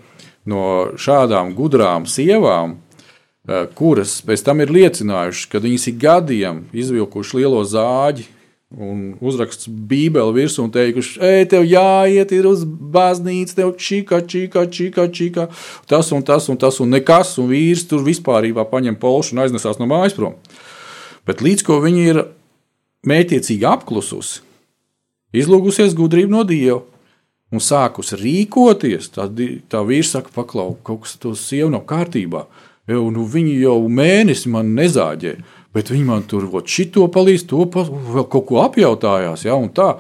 [0.48, 2.76] no šādām gudrām sievām,
[3.48, 8.28] eh, kuras pēc tam ir liecinājušas, ka viņas ir gadiem izvilkušas lielo zāģi
[8.68, 15.06] un uzraksts Bībeli virsū un teikuši, ej, tev jāiet uz baznīcu, tev čika, čika, čika,
[15.08, 15.46] čika,
[15.88, 19.80] tas un tas un tas un nekas, un vīrs tur vispār paņem polšu un aiznesās
[19.80, 20.36] no mājas prom.
[21.24, 22.22] Bet līdz ko viņi ir
[23.08, 24.42] mētiecīgi apklususi,
[25.32, 26.82] izlūgusies gudrību no Dieva
[27.48, 29.40] un sākus rīkoties, tad
[29.72, 32.44] tā vīrs saka, paklau, kaut kas to sievu nav kārtībā.
[32.88, 35.34] Jau, nu, viņi jau mēnesi man nezāģē,
[35.76, 39.44] bet viņi man tur šito palīdz, to palīdz, vēl kaut ko apjautājās.
[39.48, 39.94] Ja, tā,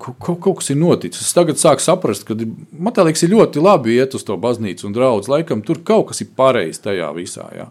[0.00, 1.20] Kaut, kaut kas ir noticis.
[1.20, 2.32] Es tagad sāku saprast, ka
[2.72, 5.28] man liekas, ir ļoti labi iet uz to baznīcu un draugu.
[5.28, 7.44] Laikam tur kaut kas ir pareizs tajā visā.
[7.52, 7.66] Jā.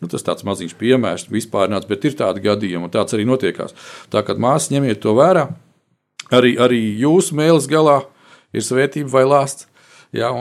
[0.00, 3.76] Nu, tas tāds maziņš piemērs, vispārnāts, bet ir tādi gadījumi, un tāds arī notiekās.
[4.08, 5.44] Tā kā māsas ņemiet to vērā,
[6.32, 7.98] arī, arī jūsu mēlis galā
[8.56, 9.68] ir svētība vai lāsts.
[10.16, 10.32] Jā,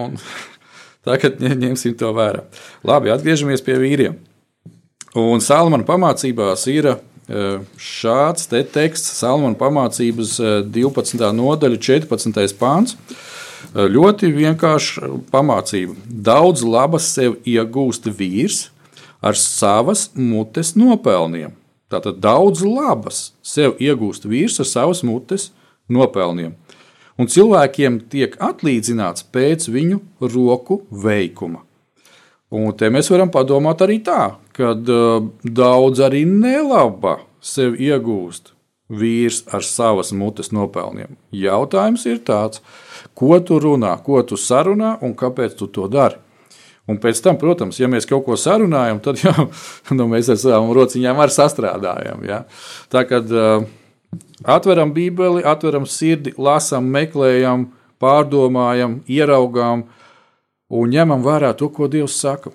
[1.09, 2.47] tagad ņemsim to vērā.
[2.87, 4.15] Labi, atgriežamies pie vīriem.
[5.15, 6.89] Un Salmana pamācībās ir
[7.79, 10.35] šāds te teksts, Salmāna pamācības
[10.75, 11.29] 12.
[11.37, 12.55] nodaļa, 14.
[12.59, 12.97] pāns.
[13.75, 15.95] Ļoti vienkārša pamācība.
[16.05, 18.59] Daudz labas sev iegūst vīrs
[19.23, 21.55] ar savas mutes nopelniem.
[21.87, 25.49] Tātad daudz labas sev iegūst vīrs ar savas mutes
[25.87, 26.53] nopelniem.
[27.15, 31.63] Un cilvēkiem tiek atlīdzināts pēc viņu roku veikuma.
[32.51, 38.53] Un te mēs varam padomāt arī tā, ka uh, daudz arī nelaba sev iegūst
[38.89, 41.15] vīrs ar savas mutes nopelniem.
[41.33, 42.61] Jautājums ir tāds,
[43.17, 46.21] ko tu runā, ko tu sarunā un kāpēc tu to dari.
[46.85, 49.47] Un pēc tam, protams, ja mēs kaut ko sarunājam, tad jau
[49.97, 52.21] nu, mēs ar savām rociņām arī sastrādājam.
[52.29, 52.43] Ja?
[52.93, 53.65] Tā kad uh,
[54.45, 59.87] atveram Bībeli, atveram sirdi, lasām, meklējam, pārdomājam, ieraugām
[60.69, 62.53] un ņemam vērā to, ko Dievs saka.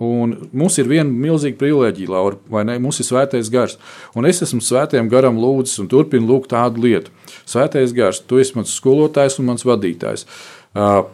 [0.00, 2.78] Un mums ir viena milzīga privilēģija, Laura, vai ne?
[2.80, 3.76] Mums ir svētais gars.
[4.16, 7.12] Un es esmu svētajam garam lūdzis un turpinu lūgt tādu lietu.
[7.44, 10.24] Svētais gars, tu esi mans skolotājs un mans vadītājs.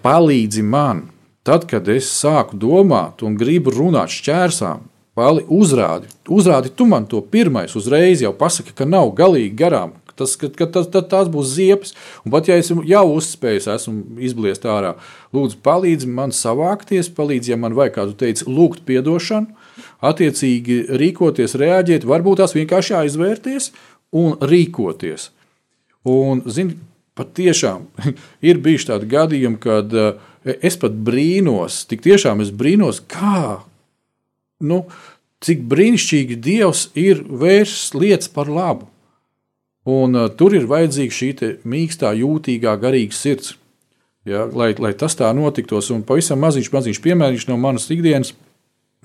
[0.04, 1.08] Palīdzi man,
[1.42, 4.86] tad, kad es sāku domāt un gribu runāt šķērsām,
[5.18, 6.06] pali uzrādi.
[6.30, 10.68] Uzrādi tu man to pirmais, uzreiz jau pasaki, ka nav galīgi garām tas, ka, ka
[10.72, 11.94] tas, tas, tas būs ziepes.
[12.24, 14.94] Un pat ja es jau uzspēju, esmu izbliest ārā,
[15.36, 19.54] lūdzu, palīdzi man savākties, palīdzi, ja man vajag, kā tu teici, lūgt atdošanu,
[20.06, 23.70] attiecīgi rīkoties, reaģēt, varbūt tās vienkārši aizvērties
[24.16, 25.30] un rīkoties.
[26.06, 26.78] Un, zini,
[27.18, 27.86] patiešām
[28.48, 30.16] ir bijuši tādi gadījumi, kad uh,
[30.54, 33.62] es pat brīnos, tik tiešām es brīnos, kā,
[34.62, 34.84] nu,
[35.44, 38.88] cik brīnišķīgi Dievs ir vērsts lietas par labu.
[39.86, 41.30] Un, uh, tur ir vajadzīga šī
[41.68, 43.54] mīkstā, jūtīgā, garīga sirds.
[44.26, 48.32] Ja, lai, lai tas tā notiktos, un pavisam maziņš, maziņš piemērs no manas ikdienas,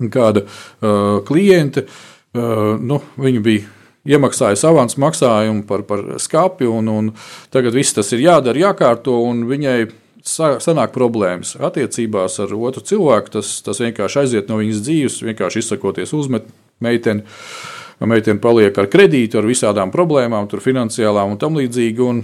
[0.09, 3.67] kāda uh, kliente, uh, nu, viņa bija
[4.09, 7.11] iemaksājusi avans maksājumu par, par skāpi, un, un
[7.53, 9.91] tagad viss tas ir jādara, jākārto, un viņai
[10.25, 13.35] sa- sanāk problēmas attiecībās ar otru cilvēku.
[13.37, 16.49] Tas, tas vienkārši aiziet no viņas dzīves, vienkārši izsakoties uzmet
[16.81, 17.25] meiteni.
[18.01, 22.01] Meitene paliek ar kredītu, ar visādām problēmām, finansiālām un tam līdzīgi.
[22.01, 22.23] Un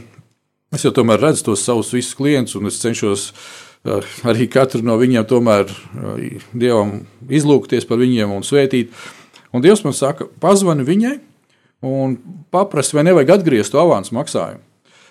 [0.74, 4.98] es jau tomēr redzu tos savus visus klientus, un es cenšos uh, arī katru no
[4.98, 6.18] viņiem tomēr uh,
[6.54, 8.94] dievam izlūgties par viņiem un svētīt.
[9.54, 11.16] Un Dievs man saka, pazvani viņai
[11.88, 12.18] un
[12.52, 14.67] paprasti, vai nevajag atgriezt to avansu maksājumu.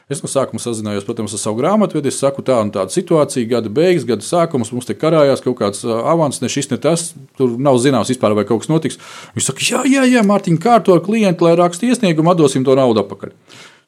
[0.06, 2.12] Es no sākuma sazinājos, protams, ar savu grāmatvedi.
[2.12, 5.80] Es saku, tā un tāda situācija, gada beigas, gada sākums, mums te karājās kaut kāds
[5.82, 7.08] avans, ne šis, ne tas.
[7.34, 9.00] Tur nav zināms, vispār, vai kaut kas notiks.
[9.34, 13.02] Viņš saka, jā, jā, jā Mārtiņ, kārto ar klientu, lai raksta iesniegumu, atdosim to naudu
[13.02, 13.34] atpakaļ.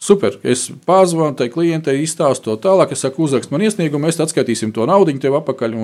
[0.02, 2.96] Super, es pazvanu tai klientei, izstāstu to tālāk.
[2.98, 5.78] Es saku, uzrakst man iesniegumu, mēs atskaitīsim to naudu tev atpakaļ.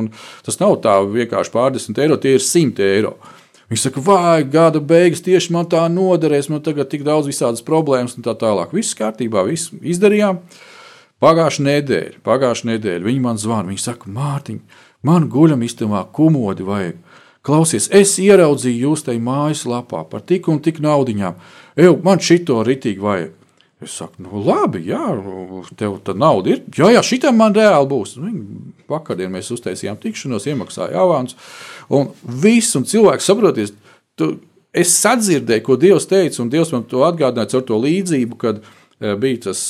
[0.47, 3.15] Tas nav tā vienkārši pārdesmit eiro, tie ir simti eiro.
[3.73, 8.19] Viņš saka, vai gada beigas tieši man tā noderēs, man tagad tik daudz visādas problēmas
[8.19, 8.75] un tā tālāk.
[8.77, 10.43] Viss kārtībā, viss izdarījām.
[11.25, 13.71] Pagājušā nedēļa, pagājušā nedēļa viņi man zvana.
[13.71, 14.59] Viņi saka, Mārtiņ,
[15.09, 17.01] man guļam istamā kumodi vajag.
[17.45, 21.41] Klausies, es ieraudzīju jūs tajā mājaslapā par tik un tik naudiņām.
[21.77, 23.33] Eju, man šito ritīgi vajag.
[23.85, 25.03] Es saku, nu, labi, jā,
[25.77, 26.63] tev tā nauda ir.
[26.73, 28.15] Jā, jā, šitam man reāli būs.
[28.89, 31.37] Vakardien mēs uztaisījām tikšanos, iemaksāju avansu.
[31.93, 33.75] Un viss, un cilvēks saproties,
[34.19, 34.37] tu,
[34.75, 38.63] es sadzirdēju, ko Dievs teica, un Dievs man to atgādināja ar to līdzību, kad
[39.21, 39.61] bija tas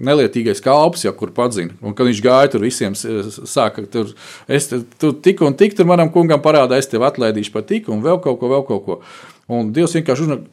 [0.00, 1.74] nelietīgais kalps, ja, kur padzina.
[1.84, 4.14] Un kad viņš gāja tur visiem, sāka, tur,
[4.48, 8.02] es tur tik un tik, tur manam kungam parādā, es tev atlaidīšu par tik un
[8.04, 8.98] vēl kaut ko, vēl kaut ko.
[9.50, 10.44] Un Dievs vienkārši uzrunā,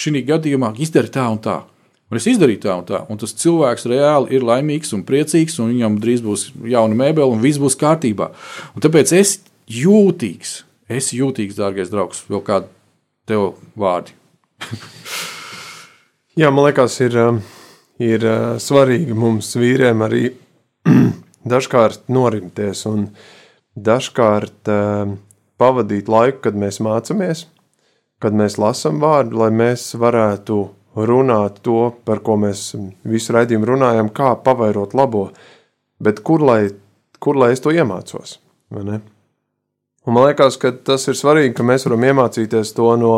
[0.00, 1.64] šī gadījumā izdara tā un tā.
[2.06, 5.72] Un es izdarīju tā un tā, un tas cilvēks reāli ir laimīgs un priecīgs, un
[5.72, 8.28] viņam drīz būs jauna mēbele, un viss būs kārtībā.
[8.76, 9.40] Un tāpēc es
[9.70, 12.70] jūtīgs, es jūtīgs, dārgais draugs, vēl kādu
[13.26, 14.14] tev vārdu.
[16.40, 17.16] Jā, man liekas, ir,
[18.02, 18.26] ir
[18.62, 20.28] svarīgi mums vīriem arī
[21.52, 23.08] dažkārt norimties un
[23.76, 24.70] dažkārt
[25.56, 27.46] pavadīt laiku, kad mēs mācāmies,
[28.22, 30.60] kad mēs lasām vārdu, lai mēs varētu
[31.08, 32.70] runāt to, par ko mēs
[33.04, 35.28] visu raidījumu runājam, kā pavairot labo,
[36.00, 36.62] bet kur lai,
[37.20, 38.38] kur lai es to iemācos?
[40.06, 43.14] Un man liekas, ka tas ir svarīgi, ka mēs varam iemācīties to no,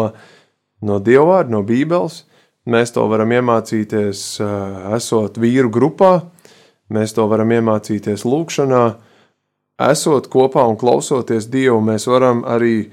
[0.81, 2.23] no dievvvārda, no bībeles.
[2.69, 4.23] Mēs to varam iemācīties,
[4.97, 6.13] esot vīru grupā,
[6.93, 8.83] mēs to varam iemācīties lūkšanā,
[9.89, 11.81] esot kopā un klausoties Dievu.
[11.85, 12.91] Mēs varam arī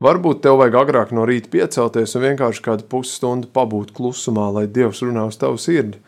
[0.00, 5.02] Varbūt tev vajag agrāk no rīta piecelties un vienkārši kādu pusstundu pabūt klusumā, lai Dievs
[5.04, 6.00] runā uz tavu sirdi.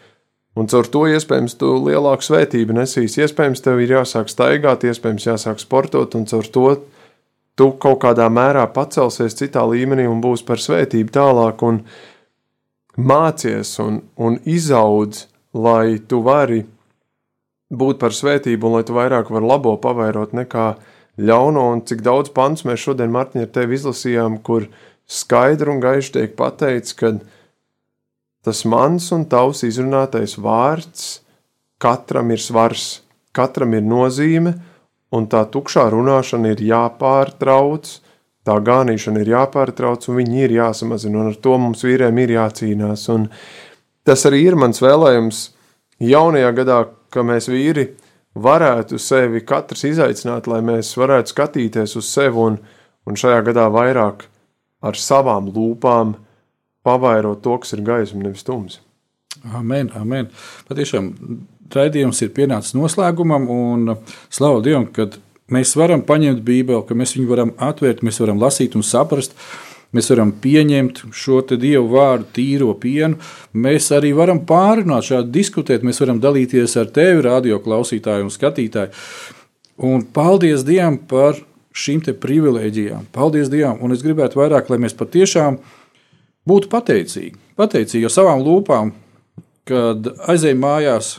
[0.56, 3.18] Un caur to iespējams tu lielāku svētību nesīs.
[3.20, 6.64] Iespējams, tev ir jāsāk staigāt, iespējams, jāsāk sportot, un caur to
[7.58, 11.82] tu kaut kādā mērā pacelsies citā līmenī un būs par svētību tālāk, un
[12.96, 16.62] mācies un, un izaudz, lai tu vari
[17.72, 20.66] būt par svētību un lai tu vairāk vari labo pavairot nekā
[21.20, 24.68] ļauno, un cik daudz pants mēs šodien, Mārtiņ, ar tevi izlasījām, kur
[25.08, 27.14] skaidri un gaiši tiek pateikts, ka
[28.44, 31.22] tas mans un tavs izrunātais vārds
[31.82, 33.02] katram ir svars,
[33.34, 34.54] katram ir nozīme,
[35.12, 37.90] un tā tukšā runāšana ir jāpārtrauc,
[38.46, 43.06] tā gānīšana ir jāpārtrauc, un viņi ir jāsamazina, un ar to mums vīriem ir jācīnās.
[43.14, 43.28] Un
[44.08, 45.42] tas arī ir mans vēlējums
[46.02, 46.78] jaunajā gadā,
[47.12, 47.90] ka mēs vīri
[48.34, 52.58] varētu sevi katrs izaicināt, lai mēs varētu skatīties uz sevi un,
[53.06, 54.26] un šajā gadā vairāk
[54.82, 56.16] ar savām lūpām
[56.82, 58.80] pavairot to, kas ir gaisma, nevis tums.
[59.52, 60.30] Amen, amen.
[60.68, 61.12] Patiešām
[61.78, 63.96] raidījums ir pienācis noslēgumam, un
[64.32, 65.08] slavu Dievam, ka
[65.52, 69.36] mēs varam paņemt Bībeli, ka mēs viņu varam atvērt, mēs varam lasīt un saprast.
[69.92, 73.18] Mēs varam pieņemt šo dievu vārdu, tīro pienu.
[73.52, 75.84] Mēs arī varam pārunāt, šādi diskutēt.
[75.84, 78.88] Mēs varam dalīties ar tevi, radio klausītāju un skatītāju.
[79.84, 81.36] Un paldies Dievam par
[81.76, 83.08] šīm privilēģijām.
[83.12, 83.80] Paldies Dievam!
[83.84, 85.58] Un es gribētu vairāk, lai mēs patiešām
[86.48, 87.36] būtu pateicīgi.
[87.60, 88.92] Pateicīgi ar savām lūpām,
[89.68, 91.18] kad aizejam mājās,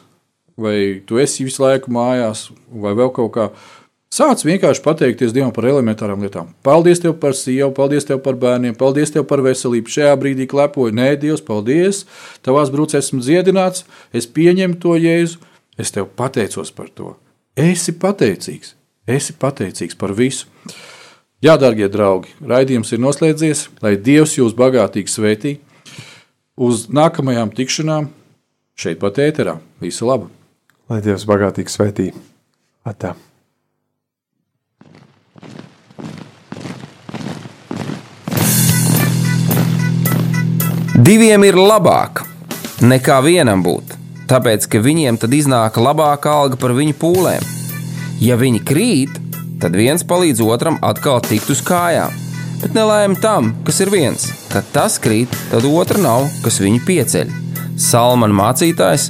[0.57, 3.47] vai tu esi visu laiku mājās, vai vēl kaut kā.
[4.13, 6.51] Sāc vienkārši pateikties Dievam par elementārām lietām.
[6.65, 9.89] Paldies Tev par sievu, paldies Tev par bērniem, paldies Tev par veselību.
[9.89, 12.03] Šajā brīdī klepoju, nē, Dievs, paldies.
[12.45, 15.41] Tavās brūcēs esmu dziedināts, es pieņemu to jēzu,
[15.81, 17.15] es Tev pateicos par to.
[17.57, 18.75] Esi pateicīgs,
[19.09, 20.45] esi pateicīgs par visu.
[21.43, 25.57] Jā, darbie draugi, raidījums ir noslēdzies, lai Dievs jūs bagātīgi svētī.
[26.53, 28.13] Uz nākamajām tikšanām
[28.77, 29.57] šeit pat ēterā.
[29.81, 30.29] Visu labu!
[30.93, 32.03] Lai Dievs bagātīgi svētī!
[32.85, 33.15] Atā!
[40.93, 42.21] Diviem ir labāk
[42.85, 43.95] nekā vienam būt,
[44.29, 47.49] tāpēc ka viņiem tad iznāk labāka alga par viņu pūlēm.
[48.21, 49.17] Ja viņi krīt,
[49.65, 52.13] tad viens palīdz otram atkal tikt uz kājām.
[52.61, 54.29] Bet nelēma tam, kas ir viens.
[54.53, 57.33] Kad tas krīt, tad otra nav, kas viņu pieceļ.
[57.81, 59.09] Salmāna mācītājs,